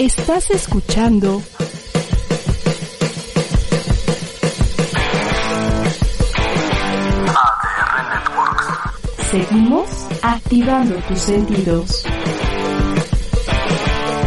[0.00, 1.42] Estás escuchando.
[9.30, 9.90] Seguimos
[10.22, 12.04] activando tus sentidos.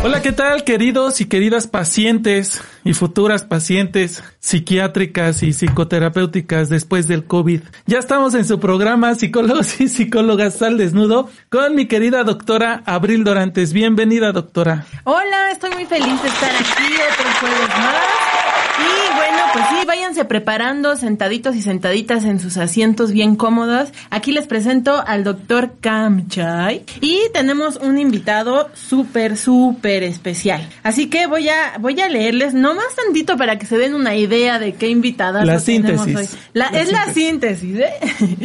[0.04, 7.26] Hola, ¿qué tal queridos y queridas pacientes y futuras pacientes psiquiátricas y psicoterapéuticas después del
[7.26, 7.62] COVID?
[7.86, 13.24] Ya estamos en su programa Psicólogos y Psicólogas al Desnudo con mi querida doctora Abril
[13.24, 13.74] Dorantes.
[13.74, 14.86] Bienvenida, doctora.
[15.04, 18.33] Hola, estoy muy feliz de estar aquí otro jueves más.
[18.80, 23.90] Y bueno, pues sí, váyanse preparando sentaditos y sentaditas en sus asientos bien cómodos.
[24.10, 30.68] Aquí les presento al doctor Kamchay y tenemos un invitado súper, súper especial.
[30.82, 34.58] Así que voy a, voy a leerles nomás tantito para que se den una idea
[34.60, 36.16] de qué invitada La tenemos síntesis.
[36.34, 36.40] hoy.
[36.54, 37.94] La- La es la síntesis, ¿eh?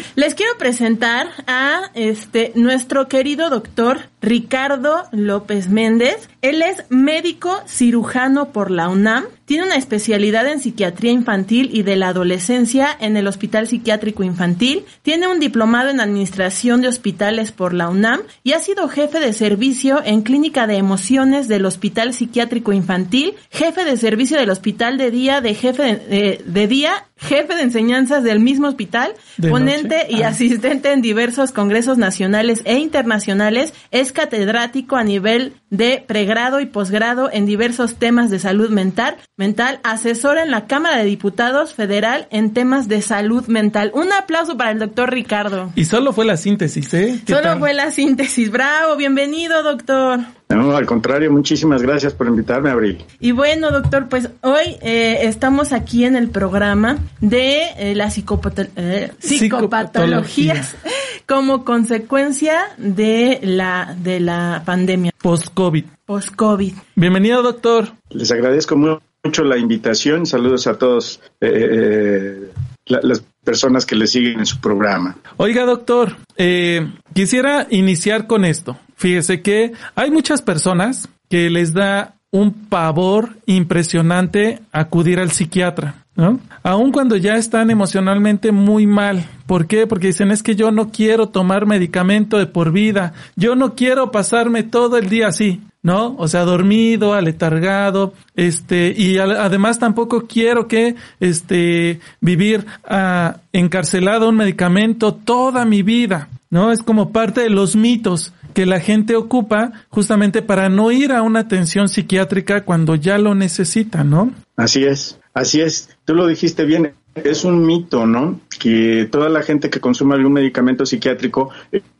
[0.14, 6.28] Les quiero presentar a este nuestro querido doctor Ricardo López Méndez.
[6.42, 9.24] Él es médico cirujano por la UNAM.
[9.44, 14.84] Tiene una especialidad en psiquiatría infantil y de la adolescencia en el Hospital Psiquiátrico Infantil.
[15.02, 19.32] Tiene un diplomado en administración de hospitales por la UNAM y ha sido jefe de
[19.32, 25.10] servicio en clínica de emociones del Hospital Psiquiátrico Infantil, jefe de servicio del Hospital de
[25.10, 30.06] día, de jefe de, de- de día, jefe de enseñanzas del mismo hospital, De ponente
[30.08, 30.28] y Ah.
[30.28, 37.28] asistente en diversos congresos nacionales e internacionales, es catedrático a nivel de pregrado y posgrado
[37.32, 42.54] en diversos temas de salud mental, mental, asesora en la Cámara de Diputados Federal en
[42.54, 43.90] temas de salud mental.
[43.94, 45.72] Un aplauso para el doctor Ricardo.
[45.74, 47.20] Y solo fue la síntesis, ¿eh?
[47.26, 47.58] ¿Qué Solo tal?
[47.58, 48.50] fue la síntesis.
[48.50, 50.20] Bravo, bienvenido, doctor.
[50.50, 53.04] No, al contrario, muchísimas gracias por invitarme, Abril.
[53.20, 59.12] Y bueno, doctor, pues hoy eh, estamos aquí en el programa de eh, las eh,
[59.18, 60.74] psicopatologías
[61.26, 65.84] como consecuencia de la de la pandemia Post-COVID.
[66.06, 66.72] post-COVID.
[66.96, 67.88] Bienvenido, doctor.
[68.10, 70.24] Les agradezco mu- mucho la invitación.
[70.24, 72.50] Saludos a todos eh, eh,
[72.86, 75.16] la- las personas que le siguen en su programa.
[75.36, 78.78] Oiga, doctor, eh, quisiera iniciar con esto.
[78.98, 86.40] Fíjese que hay muchas personas que les da un pavor impresionante acudir al psiquiatra, ¿no?
[86.64, 89.24] Aun cuando ya están emocionalmente muy mal.
[89.46, 89.86] ¿Por qué?
[89.86, 93.14] Porque dicen es que yo no quiero tomar medicamento de por vida.
[93.36, 95.62] Yo no quiero pasarme todo el día así.
[95.80, 96.16] ¿no?
[96.18, 104.36] O sea, dormido, aletargado, este, y además tampoco quiero que, este, vivir ah, encarcelado un
[104.36, 106.72] medicamento toda mi vida, ¿no?
[106.72, 111.22] Es como parte de los mitos que la gente ocupa justamente para no ir a
[111.22, 114.32] una atención psiquiátrica cuando ya lo necesita, ¿no?
[114.56, 115.90] Así es, así es.
[116.04, 116.92] Tú lo dijiste bien.
[117.14, 118.40] Es un mito, ¿no?
[118.60, 121.50] Que toda la gente que consume algún medicamento psiquiátrico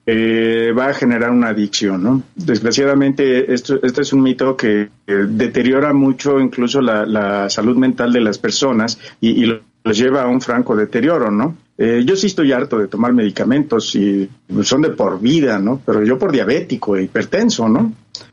[0.06, 2.22] eh, va a generar una adicción, ¿no?
[2.36, 8.38] Desgraciadamente, esto, este es un mito que deteriora mucho incluso la, salud mental de las
[8.38, 11.56] personas y, y lo- los lleva a un franco deterioro, ¿no?
[11.78, 14.28] Eh, yo sí estoy harto de tomar medicamentos y
[14.62, 15.80] son de por vida, ¿no?
[15.86, 17.92] Pero yo por diabético e hipertenso, ¿no?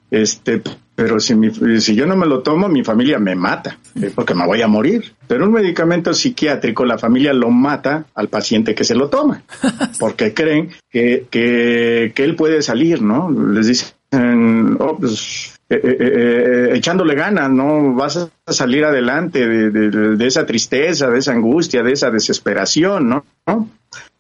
[0.09, 0.61] Este,
[0.95, 4.34] pero si, mi- si yo no me lo tomo, mi familia me mata, eh, porque
[4.34, 5.13] me voy a morir.
[5.28, 9.44] Pero un medicamento psiquiátrico, la familia lo mata al paciente que se lo toma,
[10.00, 13.29] porque creen que, que, que él puede salir, ¿no?
[13.29, 17.94] Les dicen, oh, pues, eh, eh, eh, echándole ganas, ¿no?
[17.96, 23.09] Vas a salir adelante de, de- de esa tristeza, de esa angustia, de esa desesperación,
[23.09, 23.26] ¿no?
[23.48, 23.70] ¿No?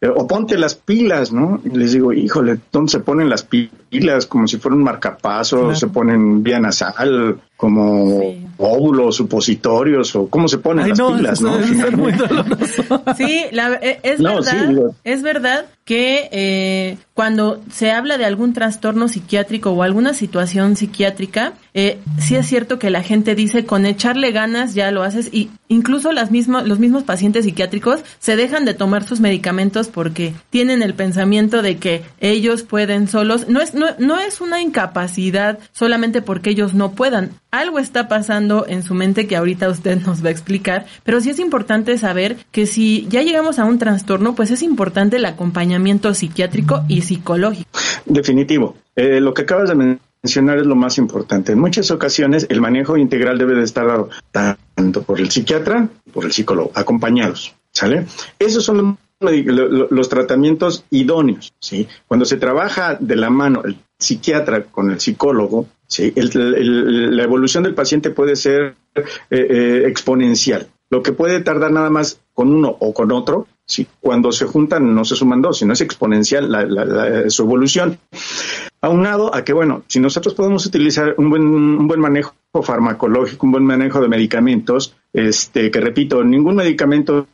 [0.01, 1.61] Eh, O ponte las pilas, ¿no?
[1.63, 4.25] Y les digo, híjole, ¿dónde se ponen las pilas?
[4.25, 5.75] Como si fuera un marcapaso, Claro.
[5.75, 8.45] se ponen vía nasal, como Sí.
[8.57, 11.53] óvulos, supositorios, o cómo se ponen Ay, las no, pilas, ¿no?
[13.17, 18.17] Sí, la- eh, es No, verdad, sí, digo- es verdad que eh, cuando se habla
[18.17, 23.35] de algún trastorno psiquiátrico o alguna situación psiquiátrica, eh, sí es cierto que la gente
[23.35, 28.01] dice con echarle ganas ya lo haces y incluso las mismas, los mismos pacientes psiquiátricos
[28.19, 33.47] se dejan de tomar sus medicamentos porque tienen el pensamiento de que ellos pueden solos.
[33.47, 37.31] No es, no, no es una incapacidad solamente porque ellos no puedan.
[37.51, 41.29] Algo está pasando en su mente que ahorita usted nos va a explicar, pero sí
[41.29, 46.13] es importante saber que si ya llegamos a un trastorno, pues es importante el acompañamiento
[46.13, 47.69] psiquiátrico y psicológico.
[48.05, 48.75] Definitivo.
[48.95, 51.51] Eh, lo que acabas de mencionar es lo más importante.
[51.51, 56.25] En muchas ocasiones el manejo integral debe de estar dado tanto por el psiquiatra, por
[56.25, 57.53] el psicólogo, acompañados.
[57.71, 58.05] ¿Sale?
[58.39, 61.87] Esos son los los tratamientos idóneos, ¿sí?
[62.07, 66.13] Cuando se trabaja de la mano el psiquiatra con el psicólogo, ¿sí?
[66.15, 70.67] La evolución del paciente puede ser eh, eh, exponencial.
[70.89, 73.87] Lo que puede tardar nada más con uno o con otro, ¿sí?
[74.01, 77.97] cuando se juntan no se suman dos, sino es exponencial la- la- la- su evolución.
[78.81, 83.53] Aunado a que, bueno, si nosotros podemos utilizar un buen, un buen manejo farmacológico, un
[83.53, 87.27] buen manejo de medicamentos, este, que repito, ningún medicamento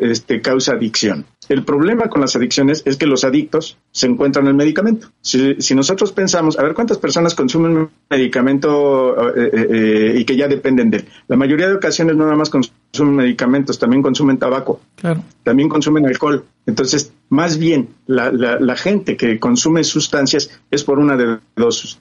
[0.00, 1.26] este, causa adicción.
[1.48, 5.08] El problema con las adicciones es que los adictos se encuentran en el medicamento.
[5.20, 10.46] Si, nosotros pensamos, a ver cuántas personas consumen medicamento eh, eh, eh, y que ya
[10.46, 11.04] dependen de él.
[11.26, 15.22] La mayoría de ocasiones no nada más consumen medicamentos, también consumen tabaco, claro.
[15.42, 16.44] también consumen alcohol.
[16.66, 21.98] Entonces, más bien, la, la, gente que consume sustancias es por una de dos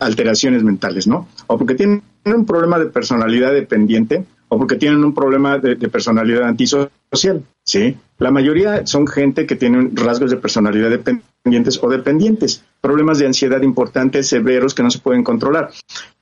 [0.00, 1.28] alteraciones mentales, ¿no?
[1.46, 6.42] O porque tienen un problema de personalidad dependiente o porque tienen un problema de, personalidad
[6.42, 7.96] antisocial, ¿sí?
[8.18, 13.62] La mayoría son gente que tienen rasgos de personalidad dependientes o dependientes, problemas de ansiedad
[13.62, 15.70] importantes, severos que no se pueden controlar.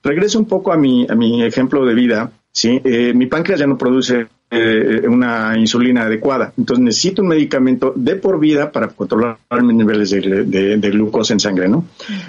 [0.03, 2.81] Regreso un poco a mi, a mi ejemplo de vida, ¿sí?
[2.85, 6.53] Eh, mi páncreas ya no produce eh, una insulina adecuada.
[6.59, 11.69] Entonces necesito un medicamento de por vida para controlar mis niveles de, glucosa en sangre,
[11.69, 11.85] ¿no?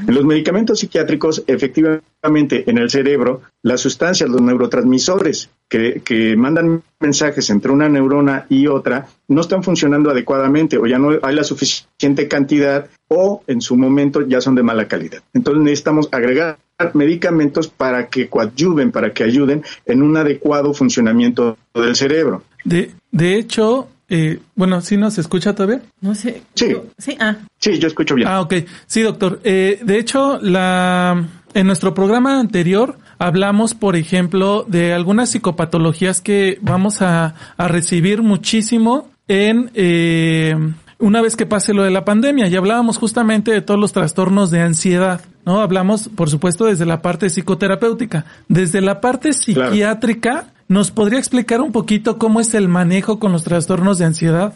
[0.07, 6.83] En los medicamentos psiquiátricos, efectivamente, en el cerebro, las sustancias, los neurotransmisores que, que mandan
[6.99, 11.43] mensajes entre una neurona y otra no están funcionando adecuadamente o ya no hay la
[11.43, 15.23] suficiente cantidad o en su momento ya son de mala calidad.
[15.33, 16.57] Entonces necesitamos agregar
[16.93, 22.43] medicamentos para que coadyuven, para que ayuden en un adecuado funcionamiento del cerebro.
[22.63, 25.81] De, de hecho, eh, bueno, ¿sí nos escucha todavía?
[26.01, 26.41] No sé.
[26.53, 26.75] Sí.
[26.97, 27.37] Sí, ah.
[27.57, 28.27] Sí, yo escucho bien.
[28.27, 28.55] Ah, ok.
[28.85, 29.39] Sí, doctor.
[29.43, 36.57] Eh, de hecho, la, en nuestro programa anterior hablamos, por ejemplo, de algunas psicopatologías que
[36.61, 40.55] vamos a, a recibir muchísimo en, eh,
[41.01, 42.47] una vez que pase lo de la pandemia.
[42.47, 45.21] Y hablábamos justamente de todos los trastornos de ansiedad.
[45.45, 45.59] ¿no?
[45.61, 48.25] Hablamos, por supuesto, desde la parte psicoterapéutica.
[48.47, 53.43] Desde la parte psiquiátrica, ¿nos podría explicar un poquito cómo es el manejo con los
[53.43, 54.53] trastornos de ansiedad?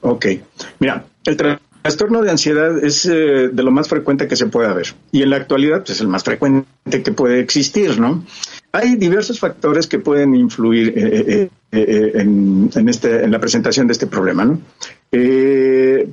[0.00, 0.26] Ok.
[0.80, 1.36] Mira, el
[1.82, 4.88] trastorno de ansiedad es eh, de lo más frecuente que se puede ver.
[5.12, 8.24] Y en la actualidad, pues es el más frecuente que puede existir, ¿no?
[8.72, 13.92] Hay diversos factores que pueden influir eh, eh, en, en, este, en la presentación de
[13.92, 14.60] este problema, ¿no?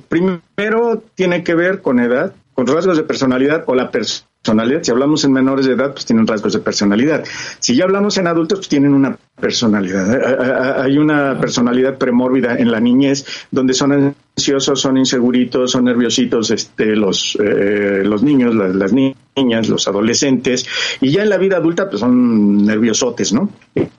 [0.08, 4.82] Primero tiene que ver con edad, con rasgos de personalidad o la personalidad.
[4.82, 7.24] Si hablamos en menores de edad, pues tienen rasgos de personalidad.
[7.58, 10.80] Si ya hablamos en adultos, pues tienen una personalidad.
[10.82, 16.96] Hay una personalidad premórbida en la niñez donde son ansiosos, son inseguritos, son nerviositos este,
[16.96, 20.66] los, eh, los niños, las, niñas, los adolescentes.
[21.00, 23.50] Y ya en la vida adulta, pues son nerviosotes, ¿no?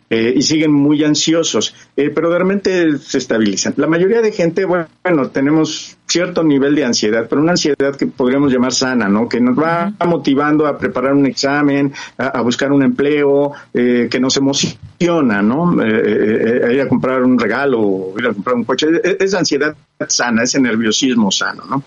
[0.09, 3.75] Eh, y siguen muy ansiosos, eh, pero realmente se estabilizan.
[3.77, 4.87] La mayoría de gente, bueno,
[5.31, 9.29] tenemos cierto nivel de ansiedad, pero una ansiedad que podríamos llamar sana, ¿no?
[9.29, 14.35] Que nos va motivando a preparar un examen, a, buscar un empleo, eh, que nos
[14.35, 14.75] emociona,
[15.07, 15.75] ¿no?
[15.85, 18.87] ir a comprar un regalo, ir a comprar un coche.
[19.19, 19.75] Es, ansiedad
[20.07, 21.83] sana, ese nerviosismo sano, ¿no?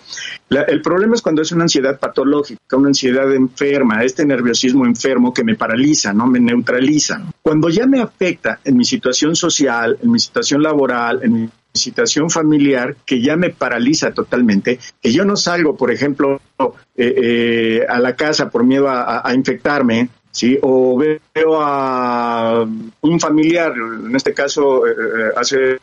[0.50, 5.44] el problema es cuando es una ansiedad patológica, una ansiedad enferma, este nerviosismo enfermo que
[5.44, 6.26] me paraliza, ¿no?
[6.26, 7.22] Me neutraliza.
[7.42, 12.30] Cuando ya me afecta en mi situación social, en mi situación laboral, en mi situación
[12.30, 16.40] familiar que ya me paraliza totalmente, que yo no salgo, por ejemplo,
[16.96, 20.58] eh, eh, a la casa por miedo a, infectarme, ¿sí?
[20.62, 22.66] O veo a
[23.00, 24.92] un familiar, en este caso, eh,
[25.36, 25.78] hace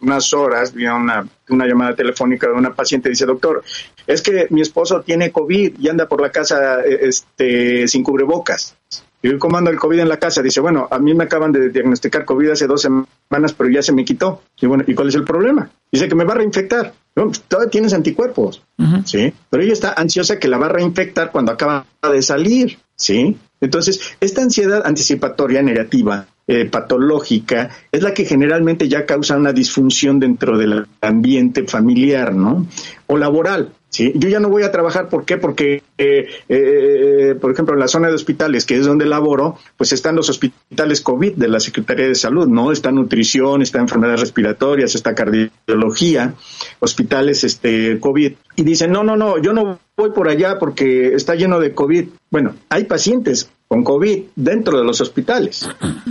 [0.00, 3.62] unas horas vi una, una llamada telefónica de una paciente, dice, doctor,
[4.06, 8.74] es que mi esposo tiene COVID y anda por la casa este, sin cubrebocas.
[9.22, 10.42] ¿Y cómo anda el COVID en la casa?
[10.42, 13.92] Dice, bueno, a mí me acaban de diagnosticar COVID hace dos semanas, pero ya se
[13.92, 14.42] me quitó.
[14.60, 15.68] Y bueno, ¿y cuál es el problema?
[15.90, 16.92] Dice que me va a reinfectar.
[17.12, 18.62] Pues, todavía tienes anticuerpos,
[19.04, 19.32] ¿sí?
[19.50, 23.38] Pero ella está ansiosa que la va a reinfectar cuando acaba de salir, ¿sí?
[23.60, 30.20] Entonces, esta ansiedad anticipatoria negativa, eh, patológica, es la que generalmente ya causa una disfunción
[30.20, 32.66] dentro del ambiente familiar, ¿no?
[33.08, 33.72] O laboral.
[33.88, 34.12] ¿sí?
[34.14, 35.38] Yo ya no voy a trabajar, ¿por qué?
[35.38, 39.92] Porque, eh, eh, por ejemplo, en la zona de hospitales, que es donde laboro, pues
[39.92, 42.70] están los hospitales COVID de la Secretaría de Salud, ¿no?
[42.70, 46.34] Está nutrición, está enfermedades respiratorias, está cardiología,
[46.78, 48.34] hospitales este, COVID.
[48.54, 52.08] Y dicen, no, no, no, yo no voy por allá porque está lleno de COVID.
[52.30, 55.68] Bueno, hay pacientes con COVID dentro de los hospitales.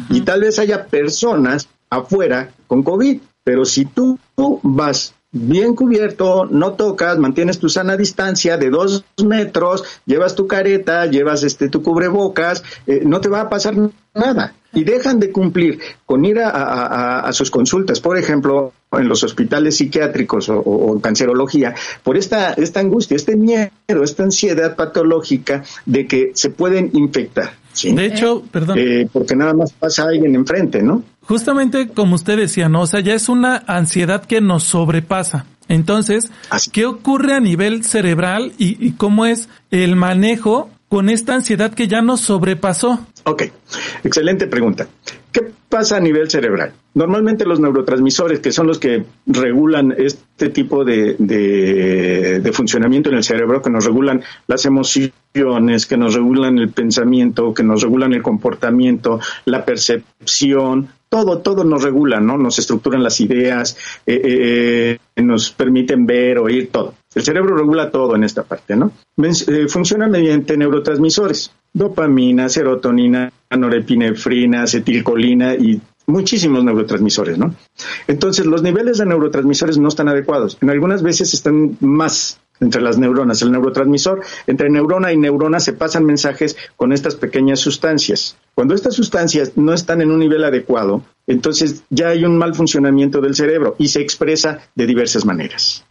[0.09, 4.19] Y tal vez haya personas afuera con COVID, pero si tú
[4.63, 11.05] vas bien cubierto, no tocas, mantienes tu sana distancia de dos metros, llevas tu careta,
[11.07, 13.75] llevas este tu cubrebocas, eh, no te va a pasar
[14.13, 14.55] nada.
[14.73, 20.49] Y dejan de cumplir con ir a, sus consultas, por ejemplo, en los hospitales psiquiátricos
[20.49, 23.69] o, cancerología, por esta, esta angustia, este miedo,
[24.03, 27.53] esta ansiedad patológica de que se pueden infectar.
[27.83, 28.77] De hecho, perdón.
[28.79, 31.03] Eh, porque nada más pasa alguien enfrente, ¿no?
[31.27, 32.81] Justamente como usted decía, ¿no?
[32.81, 35.45] O sea, ya es una ansiedad que nos sobrepasa.
[35.67, 36.31] Entonces,
[36.71, 42.01] ¿qué ocurre a nivel cerebral y, cómo es el manejo con esta ansiedad que ya
[42.01, 43.05] nos sobrepasó?
[43.23, 43.43] Ok,
[44.03, 44.87] excelente pregunta.
[45.31, 46.73] ¿Qué pasa a nivel cerebral?
[46.93, 53.23] Normalmente los neurotransmisores, que son los que regulan este tipo de, de, funcionamiento en el
[53.23, 58.21] cerebro, que nos regulan las emociones, que nos regulan el pensamiento, que nos regulan el
[58.21, 62.37] comportamiento, la percepción, todo, todo nos regula, ¿no?
[62.37, 66.93] Nos estructuran las ideas, eh, eh, eh, nos permiten ver, oír, todo.
[67.13, 68.91] El cerebro regula todo en esta parte, ¿no?
[69.69, 77.55] funciona mediante neurotransmisores dopamina, serotonina, norepinefrina, acetilcolina y muchísimos neurotransmisores, ¿no?
[78.07, 80.57] Entonces, los niveles de neurotransmisores no están adecuados.
[80.61, 83.41] En algunas veces están más entre las neuronas.
[83.41, 88.37] El neurotransmisor, entre neurona y neurona se pasan mensajes con estas pequeñas sustancias.
[88.53, 93.21] Cuando estas sustancias no están en un nivel adecuado, entonces ya hay un mal funcionamiento
[93.21, 95.83] del cerebro y se expresa de diversas maneras.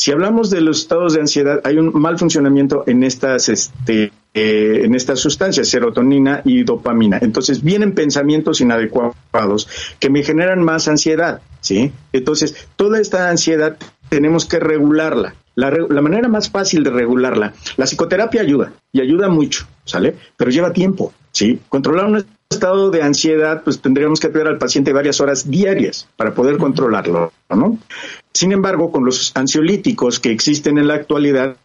[0.00, 4.80] Si hablamos de los estados de ansiedad, hay un mal funcionamiento en estas, este, eh,
[4.84, 7.18] en estas sustancias, serotonina y dopamina.
[7.20, 11.92] Entonces vienen pensamientos inadecuados que me generan más ansiedad, ¿sí?
[12.14, 13.76] Entonces, toda esta ansiedad
[14.08, 15.34] tenemos que regularla.
[15.54, 20.16] La, la, manera más fácil de regularla, la psicoterapia ayuda y ayuda mucho, ¿sale?
[20.36, 21.60] Pero lleva tiempo, ¿sí?
[21.68, 26.34] Controlar un estado de ansiedad, pues tendríamos que cuidar al paciente varias horas diarias para
[26.34, 27.78] poder controlarlo, ¿no?
[28.32, 31.56] Sin embargo, con los ansiolíticos que existen en la actualidad,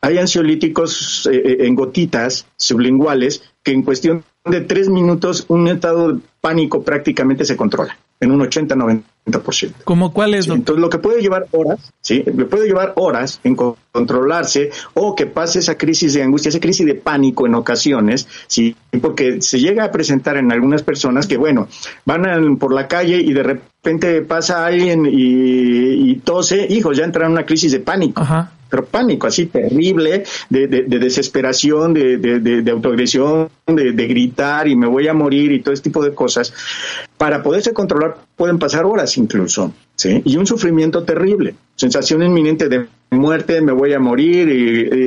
[0.00, 6.12] hay ansiolíticos eh, eh, en gotitas sublinguales que en cuestión de tres minutos un estado
[6.12, 9.02] de pánico prácticamente se controla en un 80-90%.
[9.84, 10.48] ¿Cómo cuál es?
[10.48, 12.22] Entonces, lo que puede llevar horas, ¿sí?
[12.24, 16.86] Le puede llevar horas en controlarse o que pase esa crisis de angustia, esa crisis
[16.86, 18.74] de pánico en ocasiones, ¿sí?
[19.00, 21.68] Porque se llega a presentar en algunas personas que, bueno,
[22.04, 27.26] van por la calle y de repente pasa alguien y, y tose, hijos, ya entra
[27.26, 28.22] en una crisis de pánico.
[28.22, 28.52] Ajá
[28.90, 35.08] pánico así terrible, de, de, de desesperación, de, de autoagresión, de, gritar y me voy
[35.08, 36.52] a morir y todo este tipo de cosas,
[37.16, 40.22] para poderse controlar pueden pasar horas incluso, ¿sí?
[40.24, 44.48] Y un sufrimiento terrible, sensación inminente de muerte, me voy a morir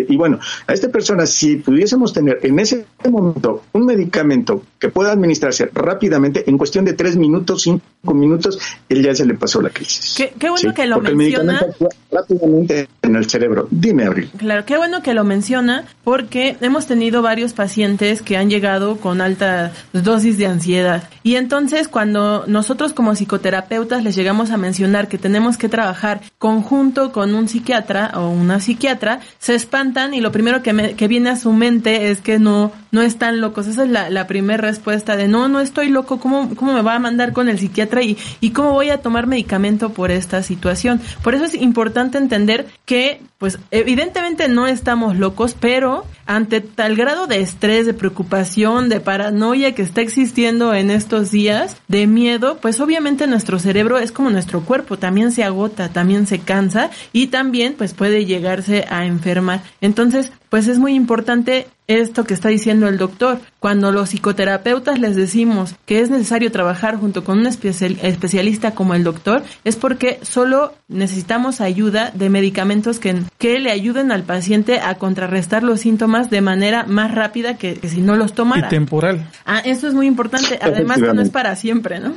[0.10, 5.12] y, bueno, a esta persona si pudiésemos tener en ese momento un medicamento que pueda
[5.12, 9.70] administrarse rápidamente en cuestión de tres minutos, cinco minutos, él ya se le pasó la
[9.70, 10.15] crisis.
[10.17, 11.65] Qué, bueno que lo menciona.
[12.12, 13.67] rápidamente en el cerebro.
[13.70, 14.31] Dime, Abril.
[14.38, 19.22] Claro, qué bueno que lo menciona porque hemos tenido varios pacientes que han llegado con
[19.22, 25.17] alta dosis de ansiedad y entonces cuando nosotros como psicoterapeutas les llegamos a mencionar que
[25.17, 30.62] tenemos que trabajar conjunto con un psiquiatra o una psiquiatra, se espantan y lo primero
[30.63, 33.67] que, que viene a su mente es que no, no están locos.
[33.67, 36.95] Esa es la, la primera respuesta de no, no estoy loco, ¿cómo, cómo me va
[36.95, 41.01] a mandar con el psiquiatra y, y cómo voy a tomar medicamento por esta situación?
[41.24, 47.27] Por eso es importante entender que, pues, evidentemente no estamos locos, pero ante tal grado
[47.27, 52.79] de estrés, de preocupación, de paranoia que está existiendo en estos días, de miedo, pues
[52.79, 57.75] obviamente nuestro cerebro es como nuestro cuerpo, también se agota, también se cansa y también
[57.77, 59.62] pues puede llegarse a enfermar.
[59.81, 61.67] Entonces, pues es muy importante
[62.00, 63.39] esto que está diciendo el doctor.
[63.60, 69.03] Cuando los psicoterapeutas les decimos que es necesario trabajar junto con un especialista como el
[69.03, 74.95] doctor, es porque solo necesitamos ayuda de medicamentos que, que le ayuden al paciente a
[74.95, 78.67] contrarrestar los síntomas de manera más rápida que, si no los tomara.
[78.67, 79.27] Y temporal.
[79.45, 80.60] Ah, eso es muy importante.
[80.62, 82.13] Además que no es para siempre, ¿no?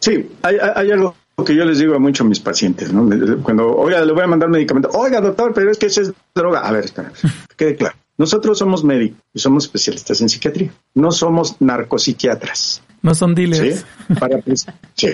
[0.00, 1.14] Sí, hay, hay algo
[1.44, 3.08] que yo les digo a muchos mis pacientes, ¿no?
[3.42, 6.60] Cuando, oiga, le voy a mandar medicamento, oiga, doctor, pero es que esa es droga.
[6.60, 7.12] A ver, espera,
[7.56, 7.96] quede claro.
[8.22, 10.72] Nosotros somos médicos y somos especialistas en psiquiatría.
[10.94, 12.80] No somos narcopsiquiatras.
[13.02, 13.84] No son dealers.
[14.54, 14.54] ¿Sí?
[14.94, 15.08] sí.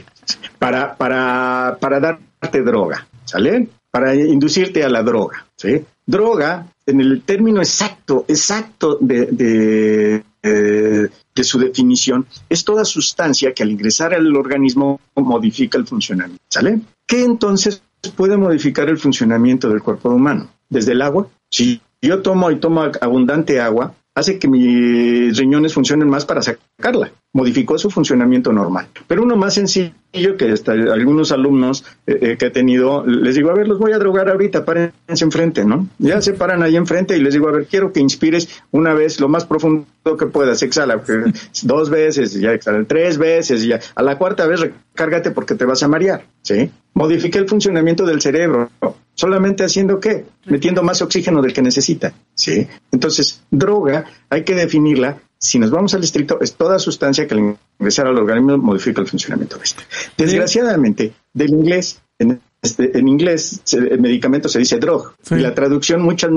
[0.59, 3.67] Para, para, para darte droga, ¿sale?
[3.91, 5.83] Para inducirte a la droga, ¿sí?
[6.05, 13.63] Droga, en el término exacto, exacto de, de, de su definición, es toda sustancia que
[13.63, 16.79] al ingresar al organismo modifica el funcionamiento, ¿sale?
[17.07, 17.83] ¿Qué entonces
[18.15, 20.51] puede modificar el funcionamiento del cuerpo humano?
[20.69, 26.09] Desde el agua, si yo tomo y tomo abundante agua, hace que mis riñones funcionen
[26.09, 27.13] más para sacarla.
[27.33, 28.89] Modificó su funcionamiento normal.
[29.07, 33.51] Pero uno más sencillo que hasta algunos alumnos eh, eh, que he tenido, les digo,
[33.51, 35.87] a ver, los voy a drogar ahorita, párense enfrente, ¿no?
[35.99, 39.21] Ya se paran ahí enfrente y les digo, a ver, quiero que inspires una vez
[39.21, 39.87] lo más profundo
[40.19, 41.01] que puedas, exhala,
[41.63, 45.83] dos veces, ya exhala, tres veces, ya a la cuarta vez recárgate porque te vas
[45.83, 46.71] a marear, ¿sí?
[46.95, 48.71] Modifique el funcionamiento del cerebro
[49.19, 50.27] solamente haciendo qué?
[50.47, 52.69] Metiendo más oxígeno del que necesita, ¿sí?
[52.93, 57.57] Entonces, droga hay que definirla, si nos vamos al estricto, es toda sustancia que al
[57.81, 59.83] ingresar al organismo modifica el funcionamiento de este.
[60.17, 66.01] Desgraciadamente, del inglés, en, este, en inglés, el medicamento se dice drug, y la traducción
[66.01, 66.31] muchas,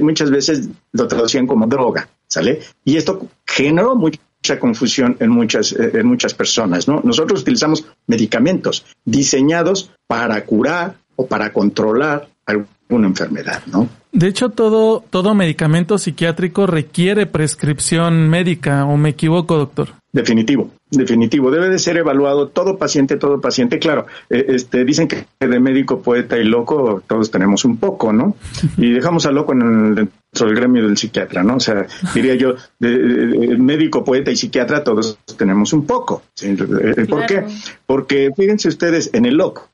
[0.00, 2.60] muchas veces lo traducían como droga, ¿sale?
[2.82, 7.02] Y esto generó mucha confusión en muchas, eh, en muchas personas, ¿no?
[7.04, 13.88] Nosotros utilizamos medicamentos diseñados para curar o para controlar alguna enfermedad, ¿no?
[14.12, 19.88] De hecho, todo, todo medicamento psiquiátrico requiere prescripción médica, ¿o me equivoco, doctor?
[20.10, 21.50] Definitivo, definitivo.
[21.50, 23.78] Debe de ser evaluado todo paciente, todo paciente.
[23.78, 28.34] Claro, eh, este, dicen que de médico, poeta y loco todos tenemos un poco, ¿no?
[28.78, 31.56] Y dejamos a loco en el, dentro del gremio del psiquiatra, ¿no?
[31.56, 32.88] O sea, diría yo, de,
[33.58, 36.22] médico, poeta y psiquiatra todos tenemos un poco.
[36.40, 37.44] Eh, ¿Por qué?
[37.84, 39.68] Porque fíjense ustedes, en el loco,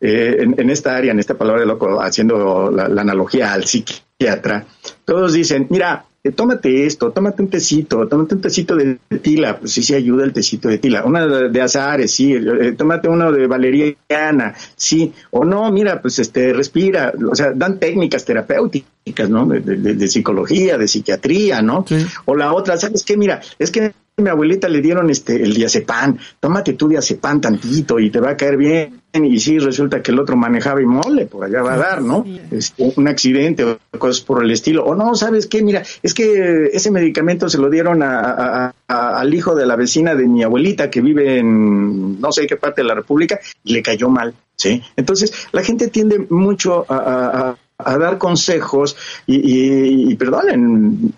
[0.00, 4.66] eh, en, esta área, en esta palabra de loco, haciendo la analogía al psiquiatra,
[5.04, 9.72] todos dicen, mira, eh, tómate esto, tómate un tecito, tómate un tecito de tila, pues
[9.72, 13.46] sí, sí ayuda el tecito de tila, una de, azares, sí, eh, tómate uno de
[13.46, 19.46] valeriana, sí, o no, mira, pues este, respira, o sea, dan técnicas terapéuticas, ¿no?
[19.46, 21.86] De, psicología, de psiquiatría, ¿no?
[22.26, 23.16] O la otra, ¿sabes qué?
[23.16, 28.10] Mira, es que mi abuelita le dieron este el diazepam, tómate tu diazepam tantito y
[28.10, 29.00] te va a caer bien.
[29.12, 32.24] Y sí, resulta que el otro manejaba y mole, por allá va a dar, ¿no?
[32.50, 34.84] Este, un accidente o cosas por el estilo.
[34.84, 35.62] O no, ¿sabes qué?
[35.62, 40.26] Mira, es que ese medicamento se lo dieron a, al hijo de la vecina de
[40.26, 44.08] mi abuelita que vive en no sé qué parte de la República y le cayó
[44.08, 44.80] mal, ¿sí?
[44.96, 48.94] Entonces, la gente tiende mucho a, dar consejos
[49.26, 51.14] y, y, perdonen,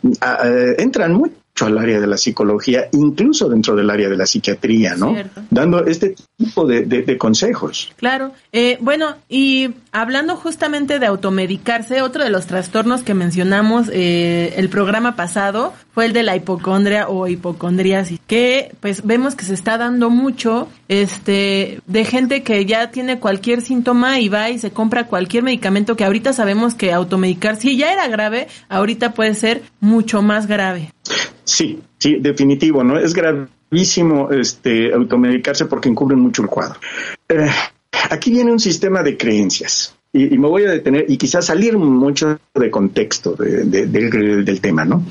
[0.79, 1.31] entran muy
[1.61, 5.15] al área de la psicología, incluso dentro del área de la psiquiatría, ¿no?
[5.51, 7.93] Dando este tipo de, consejos.
[7.97, 8.33] Claro.
[8.53, 14.71] Eh, bueno, y hablando justamente de automedicarse, otro de los trastornos que mencionamos eh, el
[14.71, 19.77] programa pasado fue el de la hipocondria o hipocondriasis, que pues vemos que se está
[19.77, 25.07] dando mucho este de gente que ya tiene cualquier síntoma y va y se compra
[25.07, 30.23] cualquier medicamento que ahorita sabemos que automedicar si ya era grave, ahorita puede ser mucho
[30.23, 30.91] más grave.
[31.45, 32.99] Sí, sí, definitivo, ¿no?
[32.99, 36.81] Es gravísimo este automedicarse porque encubre mucho el cuadro.
[37.29, 37.51] Eh,
[38.11, 39.95] aquí viene un sistema de creencias.
[40.13, 45.07] Y, me voy a detener y quizás salir mucho de contexto del, tema, ¿no?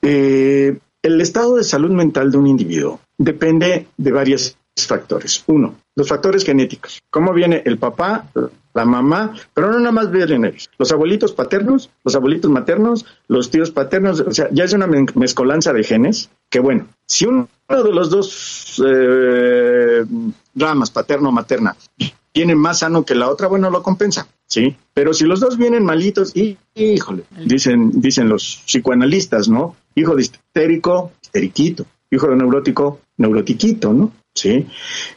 [0.00, 5.42] Eh, el estado de salud mental de un individuo depende de varios factores.
[5.46, 7.00] Uno, los factores genéticos.
[7.10, 8.30] ¿Cómo viene el papá,
[8.74, 9.34] la mamá?
[9.52, 10.70] Pero no nada más vienen ellos.
[10.78, 14.20] Los abuelitos paternos, los abuelitos maternos, los tíos paternos.
[14.20, 18.82] O sea, ya es una mezcolanza de genes que, bueno, si uno de los dos
[18.86, 20.04] eh,
[20.58, 21.76] ramas, paterno o materna,
[22.34, 24.76] viene más sano que la otra, bueno, lo compensa, ¿sí?
[24.94, 29.76] Pero si los dos vienen malitos, y, híjole, dicen, dicen los psicoanalistas, ¿no?
[29.94, 31.86] Hijo de histérico, histeriquito.
[32.10, 34.12] Hijo de neurótico, neurotiquito, ¿no?
[34.38, 34.66] ¿sí?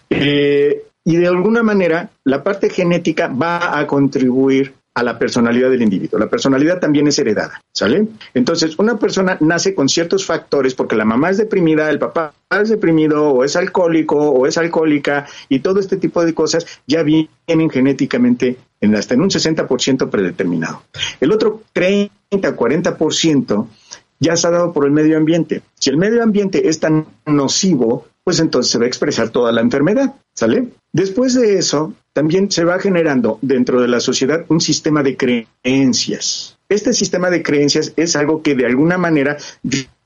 [0.10, 5.82] Eh, y de alguna manera la parte genética va a contribuir a la personalidad del
[5.82, 6.20] individuo.
[6.20, 8.08] La personalidad también es heredada, ¿sale?
[8.34, 12.70] Entonces, una persona nace con ciertos factores porque la mamá es deprimida, el papá es
[12.70, 17.70] deprimido o es alcohólico o es alcohólica y todo este tipo de cosas ya vienen
[17.70, 20.84] genéticamente en hasta en un 60% predeterminado.
[21.22, 23.68] El otro 30 40%
[24.20, 25.64] ya está dado por el medio ambiente.
[25.76, 29.62] Si el medio ambiente es tan nocivo, pues entonces se va a expresar toda la
[29.62, 30.70] enfermedad, ¿sale?
[30.94, 36.58] Después de eso, también se va generando dentro de la sociedad un sistema de creencias.
[36.70, 39.38] Este sistema de creencias es algo que de alguna manera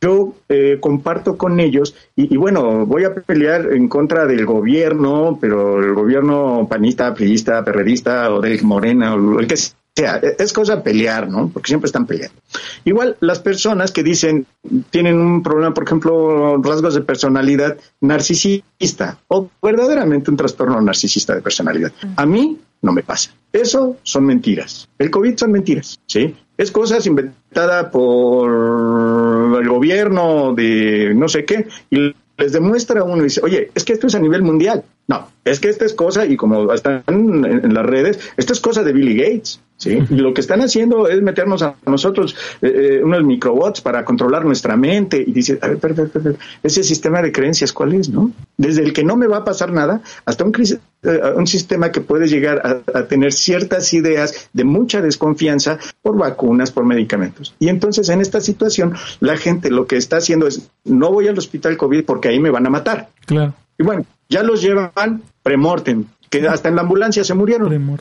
[0.02, 5.84] yo eh, comparto con ellos y, bueno, voy a pelear en contra del gobierno, pero
[5.84, 9.58] el gobierno panista, priista, perredista o del Morena o el que
[9.96, 11.50] sea, e-, es cosa pelear, ¿no?
[11.50, 12.36] Porque siempre están peleando.
[12.84, 14.46] Igual las personas que dicen
[14.90, 21.42] tienen un problema, por ejemplo, rasgos de personalidad narcisista o verdaderamente un trastorno narcisista de
[21.42, 21.92] personalidad.
[22.16, 23.32] A mí no me pasa.
[23.52, 24.88] Eso son mentiras.
[25.00, 26.36] El COVID son mentiras, ¿sí?
[26.58, 33.26] Es cosas inventada por el gobierno de no sé qué y les demuestra uno y
[33.26, 34.84] dice, oye, es que esto es a nivel mundial.
[35.08, 38.84] No, es que esta es cosa, y como están en, las redes, esto es cosa
[38.84, 39.62] de Billy Gates.
[39.78, 40.00] ¿Sí?
[40.10, 44.46] Y lo que están haciendo es meternos a nosotros eh, eh, unos microbots para controlar
[44.46, 45.24] nuestra mente.
[45.26, 45.80] Y dice, a ver,
[46.64, 48.10] ese sistema de creencias, ¿cuál es?
[48.10, 50.54] no Desde el que no me va a pasar nada hasta un,
[51.04, 56.72] eh, un sistema que puede llegar a, tener ciertas ideas de mucha desconfianza por vacunas,
[56.72, 57.54] por medicamentos.
[57.60, 61.38] Y entonces en esta situación la gente lo que está haciendo es, no voy al
[61.38, 63.10] hospital COVID porque ahí me van a matar.
[63.26, 63.54] Claro.
[63.78, 68.00] Y bueno, ya los llevan premortem, que hasta en la ambulancia se murieron.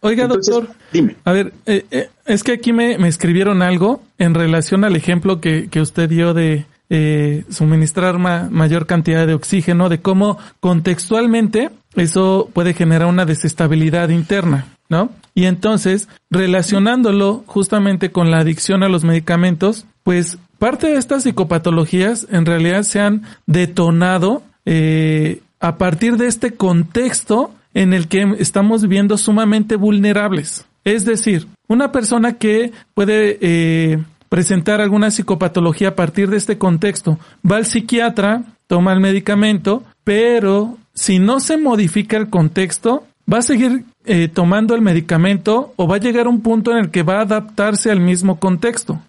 [0.00, 1.16] Oiga, doctor, dime.
[1.24, 5.68] A ver, eh, eh, es que aquí me, escribieron algo en relación al ejemplo que,
[5.68, 12.74] que usted dio de eh, suministrar mayor cantidad de oxígeno, de cómo contextualmente eso puede
[12.74, 15.10] generar una desestabilidad interna, ¿no?
[15.32, 22.26] Y entonces, relacionándolo justamente con la adicción a los medicamentos, pues parte de estas psicopatologías
[22.32, 28.82] en realidad se han detonado eh, a partir de este contexto en el que estamos
[28.82, 30.66] viviendo sumamente vulnerables.
[30.84, 37.18] Es decir, una persona que puede eh, presentar alguna psicopatología a partir de este contexto
[37.48, 43.42] va al psiquiatra, toma el medicamento, pero si no se modifica el contexto, va a
[43.42, 47.02] seguir eh, tomando el medicamento o va a llegar a un punto en el que
[47.02, 49.00] va a adaptarse al mismo contexto.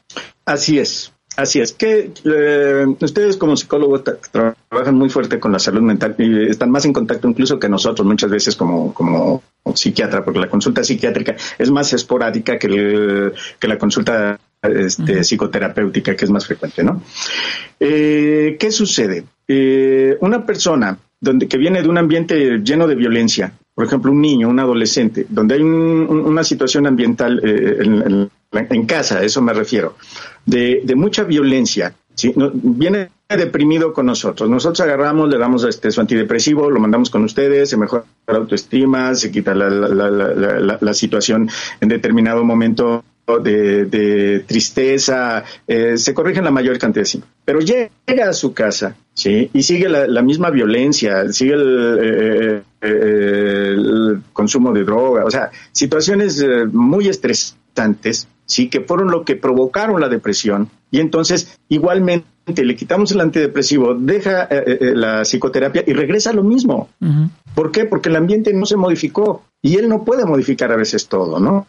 [0.46, 1.14] Así es.
[1.42, 6.50] Así es que eh, ustedes como psicólogos trabajan muy fuerte con la salud mental y
[6.50, 9.42] están más en contacto incluso que nosotros muchas veces como, como
[9.74, 16.26] psiquiatra, porque la consulta psiquiátrica es más esporádica que, que la consulta este, psicoterapéutica, que
[16.26, 17.02] es más frecuente, ¿no?
[17.80, 19.24] Eh, ¿Qué sucede?
[19.48, 24.22] Eh, una persona donde, que viene de un ambiente lleno de violencia, por ejemplo, un
[24.22, 28.32] niño, un adolescente, donde hay una situación ambiental en, en,
[28.86, 29.96] casa, a eso me refiero,
[30.46, 32.34] de, de mucha violencia, ¿sí?
[32.54, 34.50] viene deprimido con nosotros.
[34.50, 39.16] Nosotros agarramos, le damos este, su antidepresivo, lo mandamos con ustedes, se mejora la autoestima,
[39.16, 43.04] se quita la, la, la, la situación en determinado momento
[43.40, 47.36] de, tristeza, eh, se corrigen la mayor cantidad de síntomas.
[47.46, 49.50] Pero llega a su casa, ¿sí?
[49.54, 56.44] Y sigue la, misma violencia, sigue eh, eh, el, consumo de droga, o sea, situaciones
[56.72, 58.70] muy estresantes, ¿sí?
[58.70, 60.70] Que fueron lo que provocaron la depresión.
[60.92, 62.28] Y entonces, igualmente,
[62.64, 66.90] le quitamos el antidepresivo, deja la psicoterapia y regresa a lo mismo.
[67.56, 67.86] ¿Por qué?
[67.86, 71.68] Porque el ambiente no se modificó y él no puede modificar a veces todo, ¿no?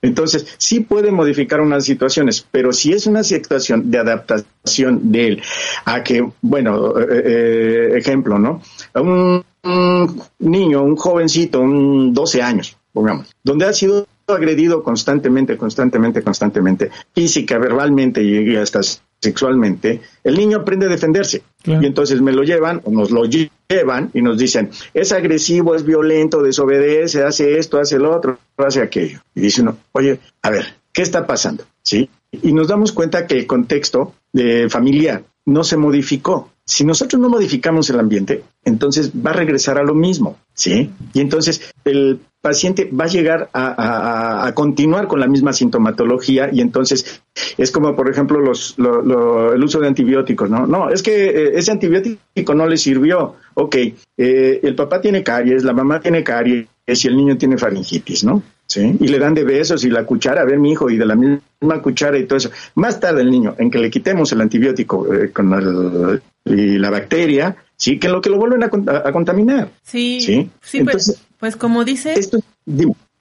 [0.00, 5.42] Entonces, sí puede modificar unas situaciones, pero si es una situación de adaptación de él
[5.84, 8.62] a que, bueno, eh, eh, ejemplo, ¿no?
[8.94, 16.22] Un, un, niño, un jovencito, un 12 años, pongamos, donde ha sido agredido constantemente, constantemente,
[16.22, 18.80] constantemente, física, verbalmente y hasta
[19.20, 21.42] sexualmente, el niño aprende a defenderse.
[21.64, 25.84] Y entonces me lo llevan o nos lo llevan y nos dicen, es agresivo, es
[25.84, 29.20] violento, desobedece, hace esto, hace lo otro, hace aquello.
[29.34, 31.64] Y dice uno, oye, a ver, ¿qué está pasando?
[31.82, 32.08] ¿Sí?
[32.30, 36.50] Y nos damos cuenta que el contexto de familiar no se modificó.
[36.66, 40.90] Si nosotros no modificamos el ambiente, entonces va a regresar a lo mismo, ¿sí?
[41.12, 47.22] Y entonces el paciente va a llegar a, continuar con la misma sintomatología y entonces
[47.58, 50.66] es como, por ejemplo, los, el uso de antibióticos, ¿no?
[50.66, 53.34] No, es que eh, ese antibiótico no le sirvió.
[53.54, 53.76] Ok,
[54.16, 58.42] eh, el papá tiene caries, la mamá tiene caries y el niño tiene faringitis, ¿no?
[58.74, 58.96] ¿Sí?
[59.00, 61.14] Y le dan de besos y la cuchara, a ver mi hijo, y de la
[61.14, 62.50] misma cuchara y todo eso.
[62.74, 66.90] Más tarde el niño, en que le quitemos el antibiótico eh, con el, y la
[66.90, 69.70] bacteria, sí, que lo que lo vuelven a, contaminar.
[69.82, 72.14] Sí, sí, sí pues, pues, como dice...
[72.14, 72.40] Esto,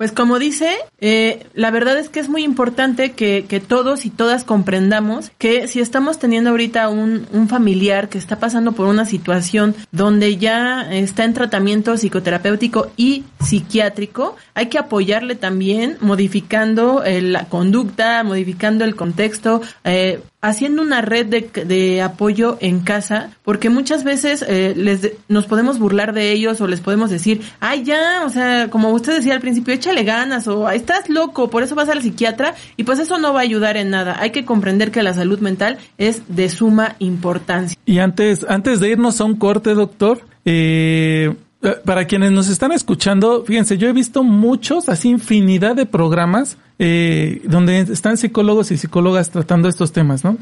[0.04, 4.10] pues como dice, eh, la verdad es que es muy importante que, que, todos y
[4.10, 9.06] todas comprendamos que si estamos teniendo ahorita un, un, familiar que está pasando por una
[9.06, 17.22] situación donde ya está en tratamiento psicoterapéutico y psiquiátrico, hay que apoyarle también modificando eh,
[17.22, 24.04] la conducta, modificando el contexto, eh, haciendo una red de, apoyo en casa, porque muchas
[24.04, 28.30] veces eh, les nos podemos burlar de ellos o les podemos decir, ay ya, o
[28.30, 32.02] sea, como usted decía al principio, échale ganas o estás loco, por eso vas al
[32.02, 34.18] psiquiatra y pues eso no va a ayudar en nada.
[34.20, 37.78] Hay que comprender que la salud mental es de suma importancia.
[37.86, 42.74] Y antes, antes de irnos a un corte, doctor, eh, eh, para quienes nos están
[42.74, 48.78] escuchando, fíjense, yo he visto muchos, así infinidad de programas eh, donde están psicólogos y
[48.78, 50.38] psicólogas tratando estos temas, ¿no?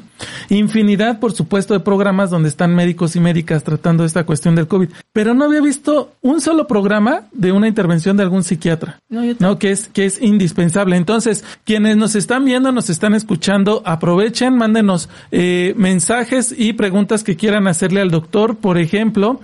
[0.50, 4.90] Infinidad, por supuesto, de programas donde están médicos y médicas tratando esta cuestión del COVID.
[5.14, 9.22] Pero no había visto un solo programa de una intervención de algún psiquiatra, ¿no?
[9.40, 9.60] ¿no?
[9.60, 10.96] Que es, que es indispensable.
[10.96, 17.36] Entonces, quienes nos están viendo, nos están escuchando, aprovechen, mándenos eh, mensajes y preguntas que
[17.36, 19.42] quieran hacerle al doctor, por ejemplo,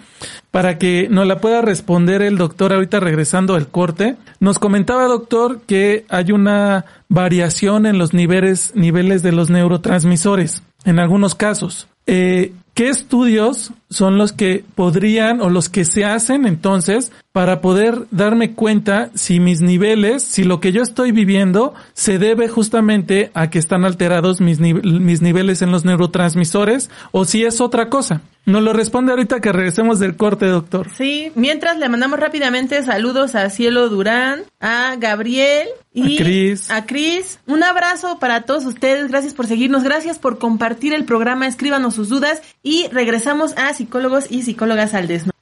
[0.52, 4.16] para que nos la pueda responder el doctor ahorita regresando al corte.
[4.40, 6.77] Nos comentaba, doctor, que hay una
[7.10, 11.88] variación en los niveles, niveles de los neurotransmisores, en algunos casos.
[12.06, 18.06] Eh, ¿Qué estudios son los que podrían o los que se hacen entonces para poder
[18.12, 23.50] darme cuenta si mis niveles, si lo que yo estoy viviendo se debe justamente a
[23.50, 28.22] que están alterados mis, mis niveles en los neurotransmisores o si es otra cosa?
[28.48, 30.90] Nos lo responde ahorita que regresemos del corte, doctor.
[30.96, 36.72] Sí, mientras le mandamos rápidamente saludos a Cielo Durán, a Gabriel y a Cris.
[36.72, 37.42] A Cris.
[37.46, 39.10] Un abrazo para todos ustedes.
[39.10, 39.84] Gracias por seguirnos.
[39.84, 41.46] Gracias por compartir el programa.
[41.46, 45.37] Escríbanos sus dudas y regresamos a Psicólogos y Psicólogas al Desnudo.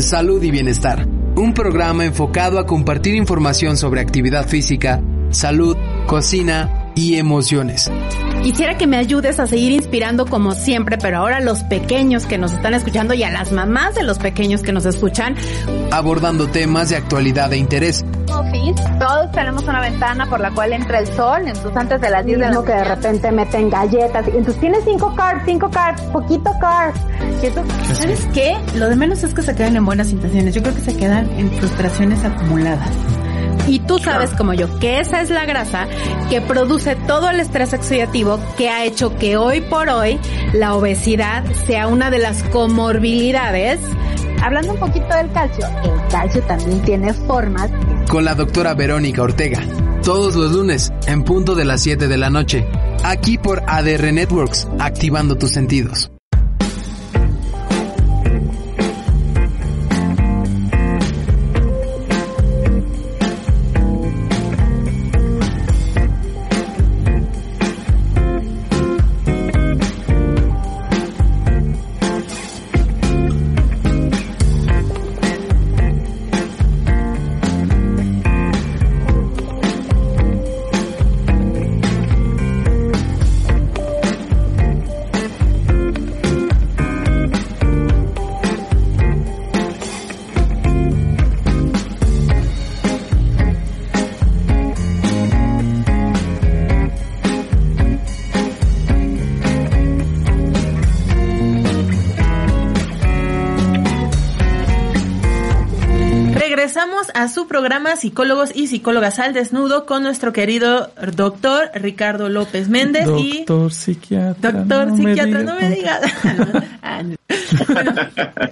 [0.00, 5.76] Salud y Bienestar, un programa enfocado a compartir información sobre actividad física, salud,
[6.06, 7.90] cocina y emociones.
[8.42, 12.38] Quisiera que me ayudes a seguir inspirando como siempre, pero ahora a los pequeños que
[12.38, 15.36] nos están escuchando y a las mamás de los pequeños que nos escuchan.
[15.92, 18.04] Abordando temas de actualidad e interés.
[18.98, 22.38] Todos tenemos una ventana por la cual entra el sol, entonces antes de las 10
[22.38, 26.98] de la que de repente meten galletas, entonces tienes cinco cards, cinco cards, poquito cards.
[27.92, 28.56] ¿Sabes qué?
[28.76, 31.30] Lo de menos es que se queden en buenas intenciones, yo creo que se quedan
[31.38, 32.90] en frustraciones acumuladas.
[33.66, 35.86] Y tú sabes como yo que esa es la grasa
[36.28, 40.18] que produce todo el estrés oxidativo que ha hecho que hoy por hoy
[40.52, 43.80] la obesidad sea una de las comorbilidades.
[44.44, 47.70] Hablando un poquito del calcio, el calcio también tiene formas.
[48.10, 49.62] Con la doctora Verónica Ortega,
[50.02, 52.66] todos los lunes en punto de las 7 de la noche,
[53.02, 56.13] aquí por ADR Networks, activando tus sentidos.
[107.24, 113.08] A su programa Psicólogos y Psicólogas al Desnudo con nuestro querido doctor Ricardo López Méndez
[113.18, 113.38] y...
[113.38, 114.52] Doctor psiquiatra.
[114.52, 116.02] Doctor no psiquiatra, me no me digas.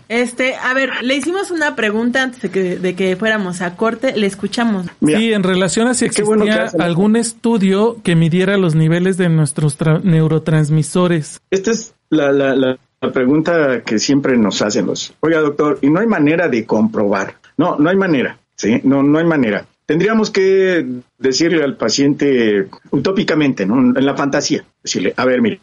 [0.09, 4.17] este, a ver, le hicimos una pregunta antes de que, de que fuéramos a corte,
[4.17, 4.87] le escuchamos.
[5.05, 11.43] sí, en relación a si existía algún estudio que midiera los niveles de nuestros neurotransmisores.
[11.51, 12.79] Esta es la, la, la
[13.13, 15.13] pregunta que siempre nos hacen los.
[15.21, 17.35] Oiga, doctor, y no hay manera de comprobar.
[17.59, 18.39] No, no hay manera.
[18.63, 18.81] ¿Sí?
[18.85, 19.67] No, no hay manera.
[19.87, 20.87] Tendríamos que
[21.19, 23.99] decirle al paciente utópicamente, ¿no?
[23.99, 25.61] En la fantasía, decirle, a ver, mire,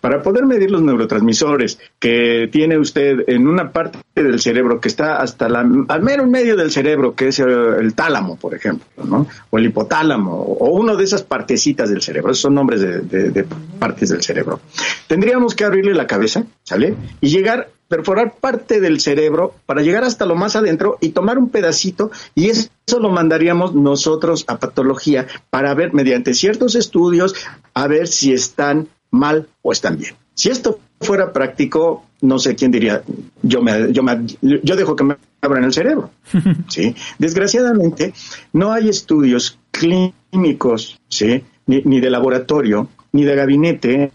[0.00, 5.16] para poder medir los neurotransmisores que tiene usted en una parte del cerebro que está
[5.16, 9.26] hasta la, al mero medio del cerebro, que es el, tálamo, por ejemplo, ¿no?
[9.50, 13.00] O el hipotálamo, o una de esas partecitas del cerebro, esos son nombres de,
[13.30, 13.46] de
[13.78, 14.60] partes del cerebro.
[15.06, 16.94] Tendríamos que abrirle la cabeza, ¿sale?
[17.20, 21.48] Y llegar perforar parte del cerebro para llegar hasta lo más adentro y tomar un
[21.48, 22.68] pedacito y eso
[23.00, 27.34] lo mandaríamos nosotros a patología para ver mediante ciertos estudios
[27.74, 30.14] a ver si están mal o están bien.
[30.34, 33.02] Si esto fuera práctico, no sé quién diría,
[33.42, 36.10] yo me, yo me, yo dejo que me abran el cerebro.
[36.68, 36.94] ¿sí?
[37.18, 38.12] Desgraciadamente,
[38.52, 41.42] no hay estudios clínicos, ¿sí?
[41.66, 44.12] ni, ni de laboratorio, ni de gabinete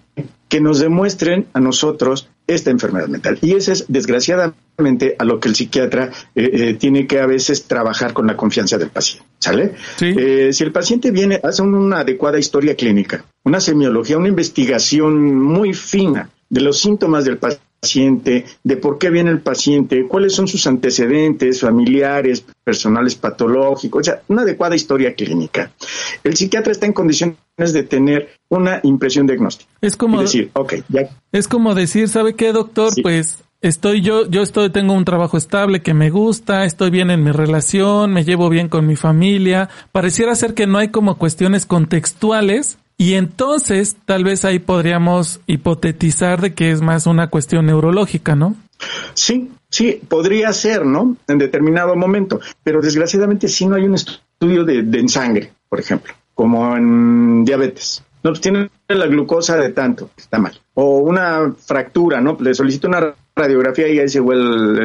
[0.54, 3.40] que nos demuestren a nosotros esta enfermedad mental.
[3.42, 7.64] Y ese es, desgraciadamente, a lo que el psiquiatra eh, eh, tiene que a veces
[7.64, 9.28] trabajar con la confianza del paciente.
[9.40, 9.74] ¿Sale?
[10.00, 15.74] Eh, si el paciente viene, hace una adecuada historia clínica, una semiología, una investigación muy
[15.74, 20.66] fina de los síntomas del paciente, de por qué viene el paciente, cuáles son sus
[20.68, 25.72] antecedentes familiares, personales patológicos, o sea, una adecuada historia clínica.
[26.24, 29.70] El psiquiatra está en condiciones de tener una impresión diagnóstica.
[29.82, 31.10] Es como decir, ok, ya.
[31.32, 32.94] Es como decir, ¿sabe qué, doctor?
[33.02, 37.24] Pues estoy yo, yo estoy, tengo un trabajo estable que me gusta, estoy bien en
[37.24, 39.70] mi relación, me llevo bien con mi familia.
[39.92, 46.42] Pareciera ser que no hay como cuestiones contextuales y entonces tal vez ahí podríamos hipotetizar
[46.42, 48.56] de que es más una cuestión neurológica, ¿no?
[49.14, 51.16] Sí, sí, podría ser, ¿no?
[51.28, 55.80] En determinado momento, pero desgraciadamente sí no hay un estudio de, de en sangre, por
[55.80, 58.04] ejemplo, como en diabetes.
[58.24, 60.54] No, pues tiene la glucosa de tanto, está mal.
[60.76, 62.38] O una fractura, ¿no?
[62.40, 64.22] Le solicito una radiografía y ahí se,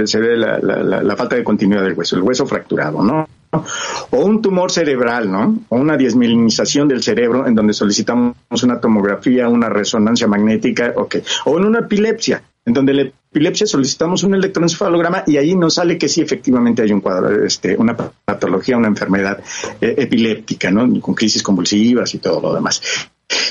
[0.06, 3.28] se ve la, la, la, falta de continuidad del hueso, el hueso fracturado, ¿no?
[3.50, 5.58] O un tumor cerebral, ¿no?
[5.68, 11.16] O una desmilinización del cerebro en donde solicitamos una tomografía, una resonancia magnética, ok.
[11.46, 15.96] O en una epilepsia, en donde la epilepsia solicitamos un electroencefalograma y ahí nos sale
[15.96, 19.42] que sí efectivamente hay un cuadro, este, una patología, una enfermedad
[19.80, 21.00] eh, epiléptica, ¿no?
[21.00, 22.82] Con crisis convulsivas y todo lo demás.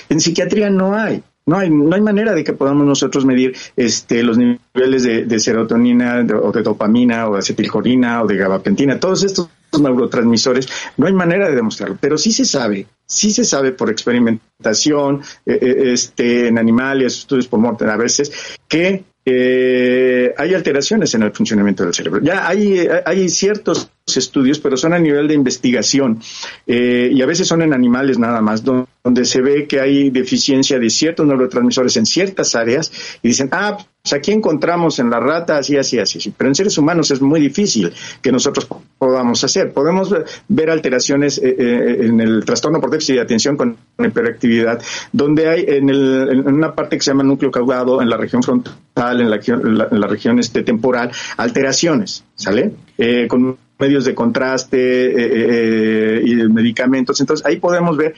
[0.09, 1.23] En psiquiatría no hay.
[1.47, 6.25] No hay, no hay manera de que podamos nosotros medir este, los niveles de, serotonina
[6.43, 11.47] o de dopamina o de acetilcolina o de gabapentina, todos estos neurotransmisores, no hay manera
[11.47, 16.57] de demostrarlo, pero sí se sabe, sí se sabe por experimentación eh, eh, este, en
[16.57, 22.21] animales, estudios por muerte a veces, que eh, hay alteraciones en el funcionamiento del cerebro.
[22.23, 26.21] Ya hay, ciertos estudios, pero son a nivel de investigación
[26.65, 30.79] eh, y a veces son en animales nada más, donde se ve que hay deficiencia
[30.79, 32.89] de ciertos neurotransmisores en ciertas áreas
[33.21, 36.33] y dicen, ah, pues aquí encontramos en la rata así, así, así, así.
[36.37, 37.91] Pero en seres humanos es muy difícil
[38.21, 38.65] que nosotros
[38.97, 39.73] podamos hacer.
[39.73, 40.15] Podemos
[40.47, 45.65] ver alteraciones eh, eh, en el trastorno por déficit de atención con hiperactividad, donde hay
[45.67, 49.41] en, el, una parte que se llama núcleo caudado, en la región frontal, en la,
[49.45, 52.71] en la, región este, temporal, alteraciones, ¿sale?
[52.97, 57.19] Eh, con medios de contraste eh, eh, y medicamentos.
[57.19, 58.15] Entonces ahí podemos ver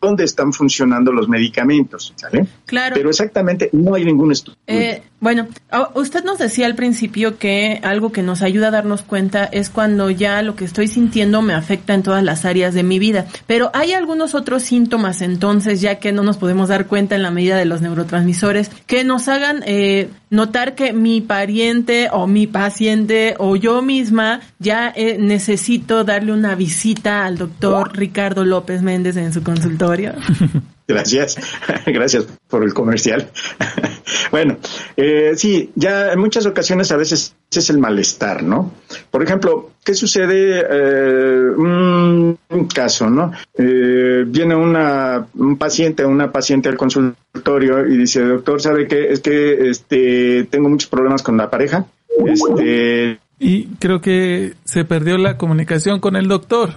[0.00, 2.46] dónde están funcionando los medicamentos, ¿sale?
[2.66, 2.94] Claro.
[2.96, 4.58] Pero exactamente no hay ningún estudio.
[4.66, 5.46] Eh, bueno,
[5.94, 10.10] usted nos decía al principio que algo que nos ayuda a darnos cuenta es cuando
[10.10, 13.26] ya lo que estoy sintiendo me afecta en todas las áreas de mi vida.
[13.46, 17.30] Pero hay algunos otros síntomas entonces, ya que no nos podemos dar cuenta en la
[17.30, 23.34] medida de los neurotransmisores, que nos hagan eh, notar que mi pariente o mi paciente
[23.38, 29.32] o yo misma ya eh, necesito darle una visita al doctor Ricardo López Méndez en
[29.32, 30.12] su consultorio.
[30.86, 31.38] Gracias,
[31.86, 33.30] gracias por el comercial.
[34.30, 34.58] bueno,
[34.96, 38.72] eh, sí, ya en muchas ocasiones a veces es el malestar, ¿no?
[39.10, 40.62] Por ejemplo, ¿qué sucede?
[40.68, 42.38] Eh, un
[42.74, 43.32] caso, ¿no?
[43.56, 49.12] Eh, viene una, un paciente, una paciente al consultorio y dice, doctor, ¿sabe qué?
[49.12, 51.86] Es que este, tengo muchos problemas con la pareja.
[52.26, 56.74] Este, y creo que se perdió la comunicación con el doctor.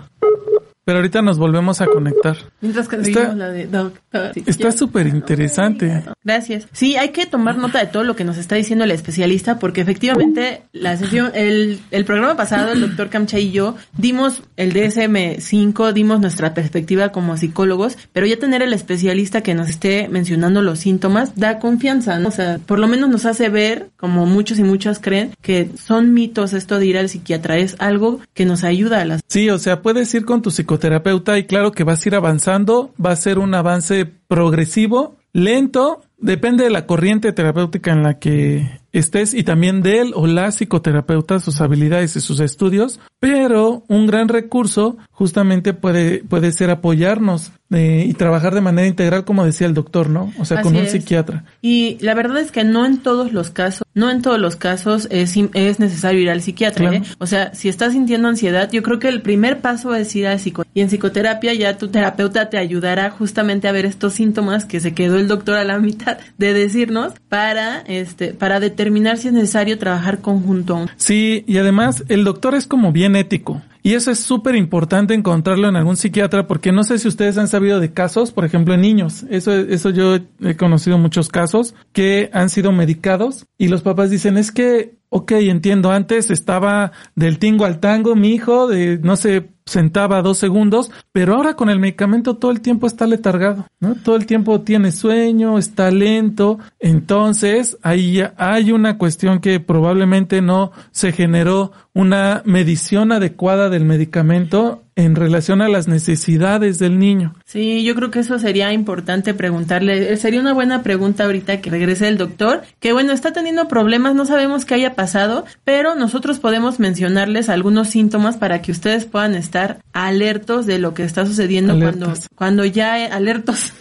[0.87, 2.37] Pero ahorita nos volvemos a conectar.
[2.61, 4.31] Mientras que está, la de doctor.
[4.45, 6.05] Está súper interesante.
[6.23, 6.65] Gracias.
[6.71, 9.81] Sí, hay que tomar nota de todo lo que nos está diciendo el especialista, porque
[9.81, 15.91] efectivamente la sesión, el, el programa pasado, el doctor Camcha y yo dimos el DSM-5,
[15.91, 20.79] dimos nuestra perspectiva como psicólogos, pero ya tener el especialista que nos esté mencionando los
[20.79, 22.29] síntomas da confianza, ¿no?
[22.29, 26.13] O sea, por lo menos nos hace ver, como muchos y muchas creen, que son
[26.13, 29.21] mitos esto de ir al psiquiatra, es algo que nos ayuda a las...
[29.27, 32.15] Sí, o sea, puedes ir con tu psicólogo terapeuta y claro que vas a ir
[32.15, 38.19] avanzando, va a ser un avance progresivo, lento, depende de la corriente terapéutica en la
[38.19, 43.83] que estés y también de él o la psicoterapeuta, sus habilidades y sus estudios, pero
[43.87, 49.43] un gran recurso justamente puede, puede ser apoyarnos eh, y trabajar de manera integral, como
[49.43, 50.31] decía el doctor, ¿no?
[50.39, 51.43] O sea, con un psiquiatra.
[51.61, 55.07] Y la verdad es que no en todos los casos, no en todos los casos
[55.11, 57.03] es, es necesario ir al psiquiatra, ¿eh?
[57.17, 60.39] O sea, si estás sintiendo ansiedad, yo creo que el primer paso es ir al
[60.39, 64.79] psico y en psicoterapia ya tu terapeuta te ayudará justamente a ver estos síntomas que
[64.79, 68.86] se quedó el doctor a la mitad de decirnos para este para determinar
[69.17, 70.85] si es necesario trabajar conjunto.
[70.97, 73.61] Sí, y además el doctor es como bien ético.
[73.83, 77.47] Y eso es súper importante encontrarlo en algún psiquiatra porque no sé si ustedes han
[77.47, 79.25] sabido de casos, por ejemplo, en niños.
[79.29, 84.37] Eso, eso yo he conocido muchos casos que han sido medicados y los papás dicen
[84.37, 89.51] es que, ok, entiendo, antes estaba del tingo al tango mi hijo, de no sé,
[89.67, 93.95] sentaba dos segundos, pero ahora con el medicamento todo el tiempo está letargado, ¿no?
[93.95, 100.71] Todo el tiempo tiene sueño, está lento, entonces ahí hay una cuestión que probablemente no
[100.91, 107.35] se generó una medición adecuada del medicamento en relación a las necesidades del niño.
[107.45, 110.17] Sí, yo creo que eso sería importante preguntarle.
[110.17, 114.25] Sería una buena pregunta ahorita que regrese el doctor, que bueno, está teniendo problemas, no
[114.25, 119.83] sabemos qué haya pasado, pero nosotros podemos mencionarles algunos síntomas para que ustedes puedan estar
[119.93, 123.73] alertos de lo que está sucediendo cuando cuando ya alertos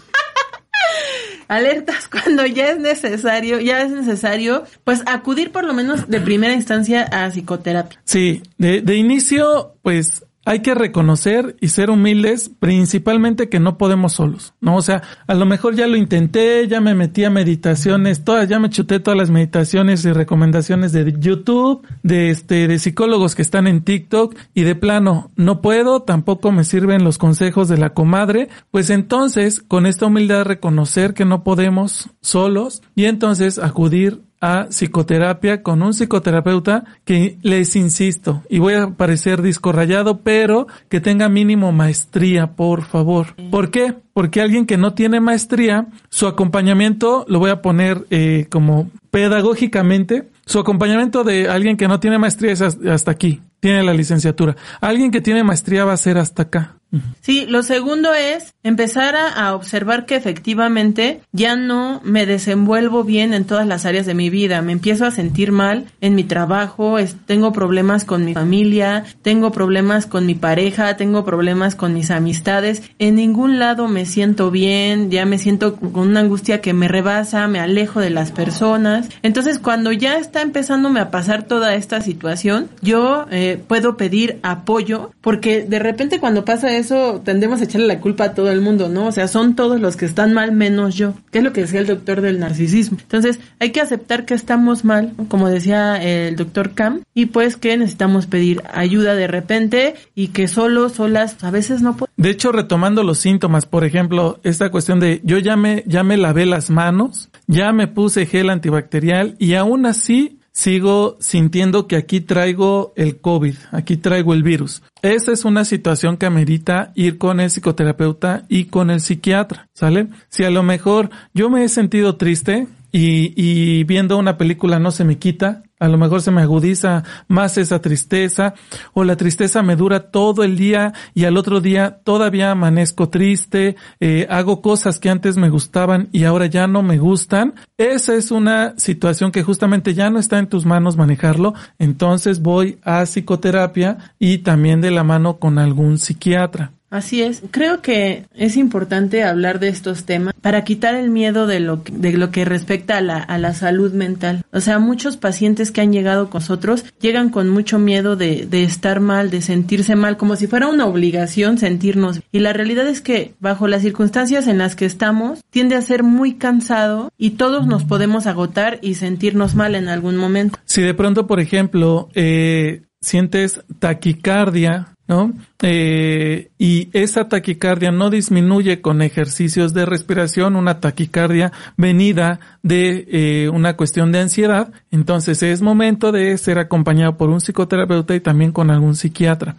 [1.49, 6.53] alertas cuando ya es necesario, ya es necesario, pues acudir por lo menos de primera
[6.53, 7.99] instancia a psicoterapia.
[8.05, 14.13] Sí, de, de inicio, pues hay que reconocer y ser humildes, principalmente que no podemos
[14.13, 14.77] solos, ¿no?
[14.77, 18.61] O sea, a lo mejor ya lo intenté, ya me metí a meditaciones, todas, ya
[18.61, 23.67] me chuté todas las meditaciones y recomendaciones de YouTube, de este, de psicólogos que están
[23.67, 28.49] en TikTok y de plano, no puedo, tampoco me sirven los consejos de la comadre,
[28.71, 35.63] pues entonces, con esta humildad reconocer que no podemos solos y entonces acudir a psicoterapia
[35.63, 41.29] con un psicoterapeuta que les insisto, y voy a parecer disco rayado, pero que tenga
[41.29, 43.35] mínimo maestría, por favor.
[43.51, 43.95] ¿Por qué?
[44.13, 50.29] Porque alguien que no tiene maestría, su acompañamiento, lo voy a poner eh, como pedagógicamente,
[50.45, 54.57] su acompañamiento de alguien que no tiene maestría es hasta aquí, tiene la licenciatura.
[54.81, 56.77] Alguien que tiene maestría va a ser hasta acá.
[57.21, 63.45] Sí, lo segundo es empezar a, observar que efectivamente ya no me desenvuelvo bien en
[63.45, 64.61] todas las áreas de mi vida.
[64.61, 66.97] Me empiezo a sentir mal en mi trabajo,
[67.27, 72.83] tengo problemas con mi familia, tengo problemas con mi pareja, tengo problemas con mis amistades.
[72.99, 77.47] En ningún lado me siento bien, ya me siento con una angustia que me rebasa,
[77.47, 79.09] me alejo de las personas.
[79.23, 85.13] Entonces, cuando ya está empezándome a pasar toda esta situación, yo eh, puedo pedir apoyo,
[85.21, 88.89] porque de repente cuando pasa eso tendemos a echarle la culpa a todo el mundo,
[88.89, 89.07] ¿no?
[89.07, 91.81] O sea, son todos los que están mal menos yo, que es lo que decía
[91.81, 92.99] el doctor del narcisismo.
[93.01, 97.77] Entonces, hay que aceptar que estamos mal, como decía el doctor Cam, y pues que
[97.77, 102.15] necesitamos pedir ayuda de repente y que solo, solas, a veces no podemos.
[102.17, 106.17] De hecho, retomando los síntomas, por ejemplo, esta cuestión de yo ya me, ya me
[106.17, 112.23] lavé las manos, ya me puse gel antibacterial y aún así sigo sintiendo que aquí
[112.23, 114.83] traigo el COVID, aquí traigo el virus.
[115.03, 120.09] Esa es una situación que amerita ir con el psicoterapeuta y con el psiquiatra, ¿sale?
[120.31, 124.91] Si a lo mejor yo me he sentido triste y, y viendo una película no
[124.91, 128.55] se me quita, a lo mejor se me agudiza más esa tristeza
[128.95, 133.77] o la tristeza me dura todo el día y al otro día todavía amanezco triste,
[134.01, 137.55] eh, hago cosas que antes me gustaban y ahora ya no me gustan.
[137.77, 141.53] Esa es una situación que justamente ya no está en tus manos manejarlo.
[141.79, 146.73] Entonces voy a psicoterapia y también de la mano con algún psiquiatra.
[146.97, 147.43] Así es.
[147.51, 151.93] Creo que es importante hablar de estos temas para quitar el miedo de lo que,
[151.93, 154.45] de lo que respecta a la, a la salud mental.
[154.53, 158.63] O sea, muchos pacientes que han llegado con nosotros llegan con mucho miedo de, de
[158.63, 162.21] estar mal, de sentirse mal, como si fuera una obligación sentirnos.
[162.31, 166.05] Y la realidad es que bajo las circunstancias en las que estamos, tiende a ser
[166.05, 170.61] muy cansado y todos nos podemos agotar y sentirnos mal en algún momento.
[170.67, 175.33] Si de pronto, por ejemplo, eh, sientes taquicardia, ¿no?
[175.63, 183.49] Eh, y esa taquicardia no disminuye con ejercicios de respiración, una taquicardia venida de eh,
[183.49, 188.53] una cuestión de ansiedad, entonces es momento de ser acompañado por un psicoterapeuta y también
[188.53, 189.57] con algún psiquiatra.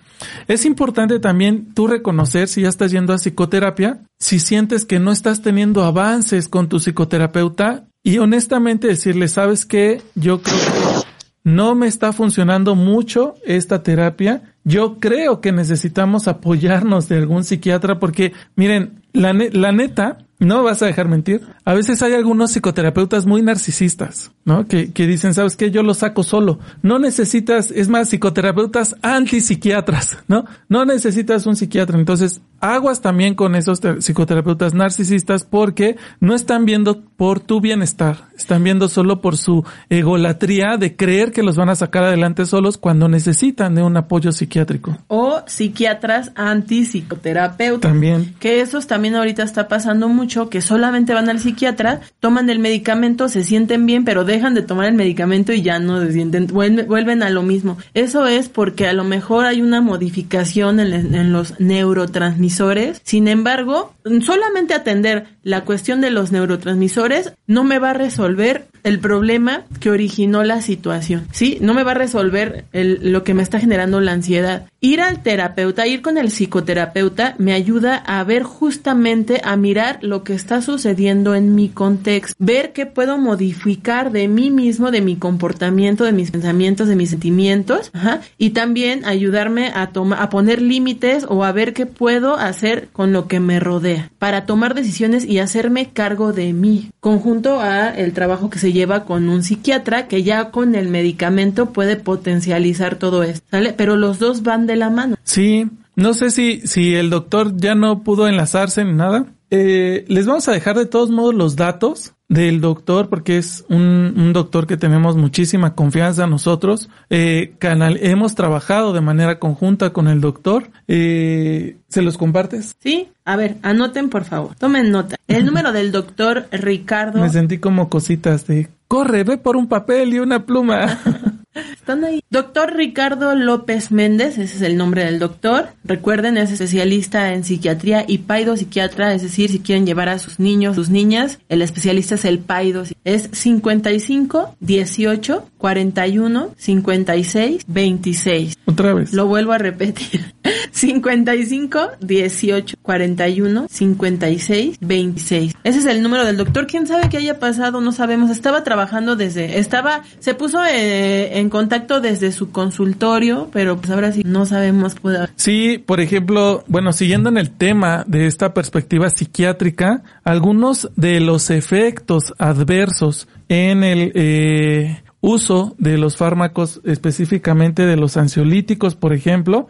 [0.48, 5.12] Es importante también tú reconocer si ya estás yendo a psicoterapia, si sientes que no
[5.12, 10.02] estás teniendo avances con tu psicoterapeuta y honestamente decirle, ¿sabes qué?
[10.16, 11.08] Yo creo que
[11.48, 14.56] no me está funcionando mucho esta terapia.
[14.68, 20.64] Yo creo que necesitamos apoyarnos de algún psiquiatra porque, miren, la, ne- la neta, no
[20.64, 21.42] vas a dejar mentir.
[21.66, 24.68] A veces hay algunos psicoterapeutas muy narcisistas, ¿no?
[24.68, 25.72] Que, que dicen, ¿sabes qué?
[25.72, 26.60] Yo lo saco solo.
[26.84, 30.46] No necesitas, es más, psicoterapeutas antipsiquiatras, ¿no?
[30.70, 31.98] No necesitas un psiquiatra.
[31.98, 38.28] Entonces, aguas también con esos te- psicoterapeutas narcisistas porque no están viendo por tu bienestar.
[38.38, 42.78] Están viendo solo por su egolatría de creer que los van a sacar adelante solos
[42.78, 44.98] cuando necesitan de un apoyo psiquiátrico.
[45.08, 47.92] O psiquiatras antipsicoterapeutas.
[47.92, 48.36] También.
[48.40, 53.30] Que esos también ahorita está pasando mucho, que solamente van al psiquiatra, toman el medicamento,
[53.30, 57.24] se sienten bien, pero dejan de tomar el medicamento y ya no se sienten, vuelven,
[57.24, 57.78] a lo mismo.
[57.94, 63.02] Eso es porque a lo mejor hay una modificación en los neurotransmisores.
[63.04, 69.00] Sin embargo, solamente atender la cuestión de los neurotransmisores no me va a resolver el
[69.00, 71.58] problema que originó la situación, ¿sí?
[71.60, 74.68] No me va a resolver lo que me está generando la ansiedad.
[74.80, 80.24] Ir al terapeuta, ir con el psicoterapeuta, me ayuda a ver justamente, a mirar lo
[80.24, 85.18] que está sucediendo en mi contexto, ver qué puedo modificar de mí mismo, de mi
[85.18, 90.62] comportamiento, de mis pensamientos, de mis sentimientos, ajá, y también ayudarme a tomar, a poner
[90.62, 95.26] límites o a ver qué puedo hacer con lo que me rodea, para tomar decisiones
[95.26, 100.08] y hacerme cargo de mí, conjunto a el trabajo que se lleva con un psiquiatra
[100.08, 103.74] que ya con el medicamento puede potencializar todo esto, ¿sale?
[103.74, 105.18] Pero los dos van de la mano.
[105.24, 109.26] Sí, no sé si, si el doctor ya no pudo enlazarse ni nada.
[109.50, 114.14] Eh, les vamos a dejar de todos modos los datos del doctor porque es un,
[114.18, 116.90] un doctor que tenemos muchísima confianza nosotros.
[117.10, 120.70] Eh, canal, hemos trabajado de manera conjunta con el doctor.
[120.88, 122.76] Eh, ¿Se los compartes?
[122.80, 123.10] ¿Sí?
[123.24, 124.56] A ver, anoten por favor.
[124.56, 125.16] Tomen nota.
[125.28, 127.22] El número del doctor Ricardo.
[127.22, 131.00] Me sentí como cositas de corre, ve por un papel y una pluma.
[131.74, 132.24] Están ahí.
[132.30, 135.70] Doctor Ricardo López Méndez, ese es el nombre del doctor.
[135.84, 140.40] Recuerden, es especialista en psiquiatría y paido psiquiatra, es decir, si quieren llevar a sus
[140.40, 142.84] niños, sus niñas, el especialista es el paido.
[143.04, 148.58] Es 55 18 41 56 26.
[148.66, 149.14] Otra vez.
[149.14, 150.34] Lo vuelvo a repetir.
[150.72, 155.56] 55 18 41 56 26.
[155.66, 156.68] Ese es el número del doctor.
[156.68, 157.82] ¿Quién sabe qué haya pasado?
[157.82, 158.32] No sabemos.
[158.32, 164.14] Estaba trabajando desde, estaba, se puso eh, en contacto desde su consultorio, pero pues ahora
[164.14, 164.96] sí no sabemos.
[164.96, 165.28] Puede...
[165.36, 171.50] Sí, por ejemplo, bueno, siguiendo en el tema de esta perspectiva psiquiátrica, algunos de los
[171.50, 179.68] efectos adversos en el eh, uso de los fármacos, específicamente de los ansiolíticos, por ejemplo,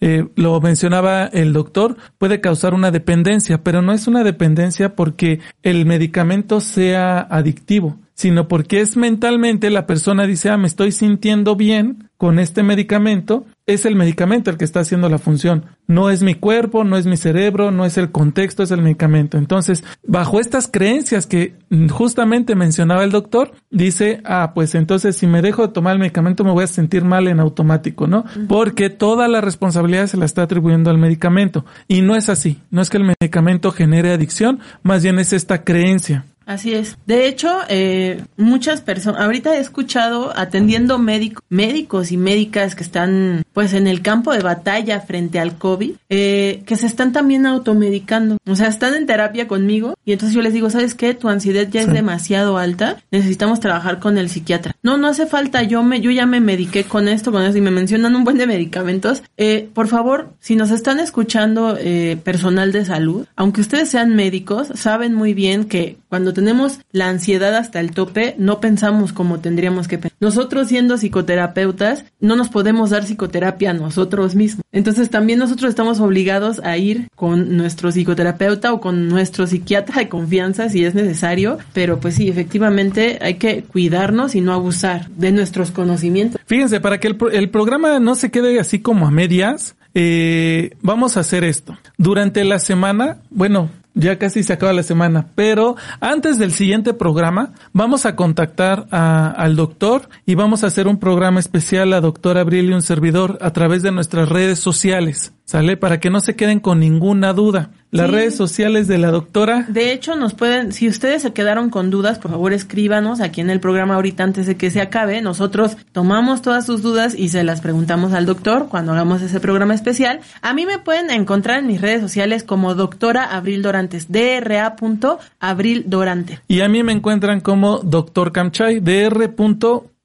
[0.00, 5.40] eh, lo mencionaba el doctor, puede causar una dependencia, pero no es una dependencia porque
[5.62, 11.54] el medicamento sea adictivo, sino porque es mentalmente la persona dice, ah, me estoy sintiendo
[11.54, 15.66] bien con este medicamento, es el medicamento el que está haciendo la función.
[15.86, 19.38] No es mi cuerpo, no es mi cerebro, no es el contexto, es el medicamento.
[19.38, 21.54] Entonces, bajo estas creencias que
[21.90, 26.42] justamente mencionaba el doctor, dice, ah, pues entonces si me dejo de tomar el medicamento
[26.42, 28.24] me voy a sentir mal en automático, ¿no?
[28.48, 31.64] Porque toda la responsabilidad se la está atribuyendo al medicamento.
[31.86, 32.58] Y no es así.
[32.72, 36.24] No es que el medicamento genere adicción, más bien es esta creencia.
[36.48, 36.96] Así es.
[37.04, 43.44] De hecho, eh, muchas personas, ahorita he escuchado atendiendo médicos, médicos y médicas que están
[43.52, 48.38] pues en el campo de batalla frente al COVID, eh, que se están también automedicando.
[48.48, 51.12] O sea, están en terapia conmigo y entonces yo les digo, ¿sabes qué?
[51.12, 54.74] Tu ansiedad ya es demasiado alta, necesitamos trabajar con el psiquiatra.
[54.82, 57.60] No, no hace falta, yo me, yo ya me mediqué con esto, con eso y
[57.60, 59.22] me mencionan un buen de medicamentos.
[59.36, 64.68] Eh, por favor, si nos están escuchando eh, personal de salud, aunque ustedes sean médicos,
[64.74, 69.88] saben muy bien que cuando tenemos la ansiedad hasta el tope, no pensamos como tendríamos
[69.88, 70.16] que pensar.
[70.20, 74.64] Nosotros siendo psicoterapeutas, no nos podemos dar psicoterapia a nosotros mismos.
[74.70, 80.08] Entonces también nosotros estamos obligados a ir con nuestro psicoterapeuta o con nuestro psiquiatra de
[80.08, 85.32] confianza si es necesario, pero pues sí, efectivamente hay que cuidarnos y no abusar de
[85.32, 86.40] nuestros conocimientos.
[86.46, 91.20] Fíjense, para que el, programa no se quede así como a medias, eh, vamos a
[91.20, 91.76] hacer esto.
[91.96, 97.52] Durante la semana, bueno, ya casi se acaba la semana, pero antes del siguiente programa
[97.72, 102.70] vamos a contactar al doctor y vamos a hacer un programa especial a doctor Abril
[102.70, 105.32] y un servidor a través de nuestras redes sociales.
[105.48, 105.78] ¿Sale?
[105.78, 107.70] Para que no se queden con ninguna duda.
[107.90, 108.12] Las Sí.
[108.12, 109.64] redes sociales de la doctora.
[109.66, 113.48] De hecho, nos pueden, si ustedes se quedaron con dudas, por favor escríbanos aquí en
[113.48, 115.22] el programa ahorita antes de que se acabe.
[115.22, 119.72] Nosotros tomamos todas sus dudas y se las preguntamos al doctor cuando hagamos ese programa
[119.72, 120.20] especial.
[120.42, 126.40] A mí me pueden encontrar en mis redes sociales como doctora Abril Dorantes, dra.abril Dorante.
[126.46, 129.34] Y a mí me encuentran como doctor Camchay, dr.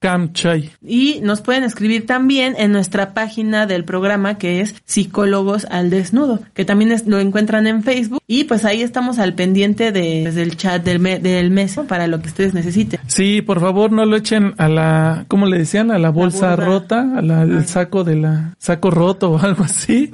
[0.03, 0.69] Camchay.
[0.85, 6.41] Y nos pueden escribir también en nuestra página del programa que es Psicólogos al Desnudo,
[6.53, 8.21] que también es- lo encuentran en Facebook.
[8.27, 11.85] Y pues ahí estamos al pendiente de, pues, del chat del, me- del mes ¿no?
[11.85, 12.99] para lo que ustedes necesiten.
[13.07, 15.89] Sí, por favor no lo echen a la, ¿cómo le decían?
[15.89, 16.65] A la bolsa burda.
[16.65, 20.13] rota, la- al saco de la, saco roto o algo así.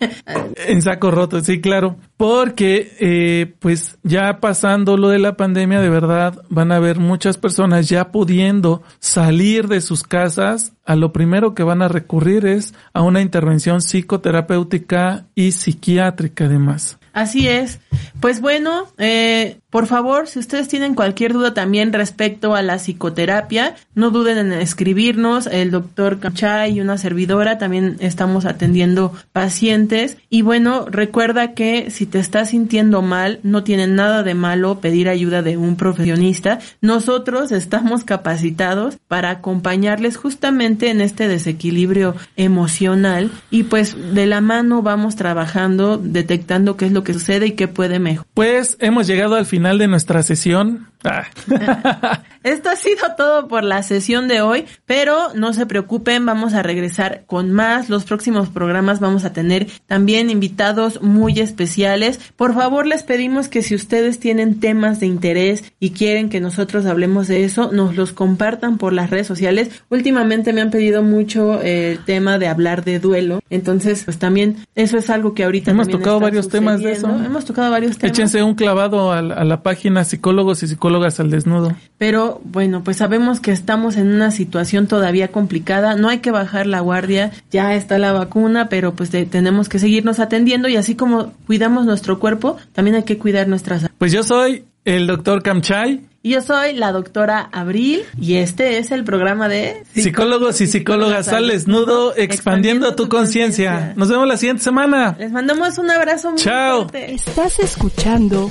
[0.66, 1.96] en saco roto, sí, claro.
[2.16, 7.36] Porque, eh, pues ya pasando lo de la pandemia, de verdad van a haber muchas
[7.36, 10.72] personas ya pudiendo salir de sus casas.
[10.84, 16.98] A lo primero que van a recurrir es a una intervención psicoterapéutica y psiquiátrica además.
[17.16, 17.80] Así es.
[18.20, 23.74] Pues bueno, eh, por favor, si ustedes tienen cualquier duda también respecto a la psicoterapia,
[23.94, 25.46] no duden en escribirnos.
[25.46, 30.16] El doctor Cachay y una servidora también estamos atendiendo pacientes.
[30.30, 35.08] Y bueno, recuerda que si te estás sintiendo mal, no tiene nada de malo pedir
[35.10, 36.58] ayuda de un profesionista.
[36.80, 44.80] Nosotros estamos capacitados para acompañarles justamente en este desequilibrio emocional y pues de la mano
[44.82, 48.26] vamos trabajando, detectando qué es lo que sucede y qué puede mejorar.
[48.34, 50.88] Pues hemos llegado al final de nuestra sesión.
[51.04, 51.24] Ah.
[52.46, 56.62] Esto ha sido todo por la sesión de hoy, pero no se preocupen, vamos a
[56.62, 57.88] regresar con más.
[57.90, 62.20] Los próximos programas vamos a tener también invitados muy especiales.
[62.36, 66.86] Por favor, les pedimos que si ustedes tienen temas de interés y quieren que nosotros
[66.86, 69.70] hablemos de eso, nos los compartan por las redes sociales.
[69.90, 74.56] Últimamente me han pedido mucho eh, el tema de hablar de duelo, entonces pues también
[74.76, 77.08] eso es algo que ahorita Hemos tocado está varios temas de eso.
[77.08, 78.16] Hemos tocado varios temas.
[78.16, 81.74] Échense un clavado a, la- a la página Psicólogos y Psicólogas al Desnudo.
[81.98, 86.66] Pero bueno, pues sabemos que estamos en una situación todavía complicada, no hay que bajar
[86.66, 90.94] la guardia, ya está la vacuna, pero pues de- tenemos que seguirnos atendiendo y así
[90.94, 93.92] como cuidamos nuestro cuerpo, también hay que cuidar nuestra salud.
[93.98, 98.90] Pues yo soy el doctor Camchay, Y Yo soy la doctora Abril y este es
[98.90, 103.92] el programa de psicólogos y psicólogas al desnudo, expandiendo tu conciencia.
[103.96, 105.14] Nos vemos la siguiente semana.
[105.20, 106.88] Les mandamos un abrazo muy Chao.
[106.88, 107.14] fuerte.
[107.14, 108.50] Estás escuchando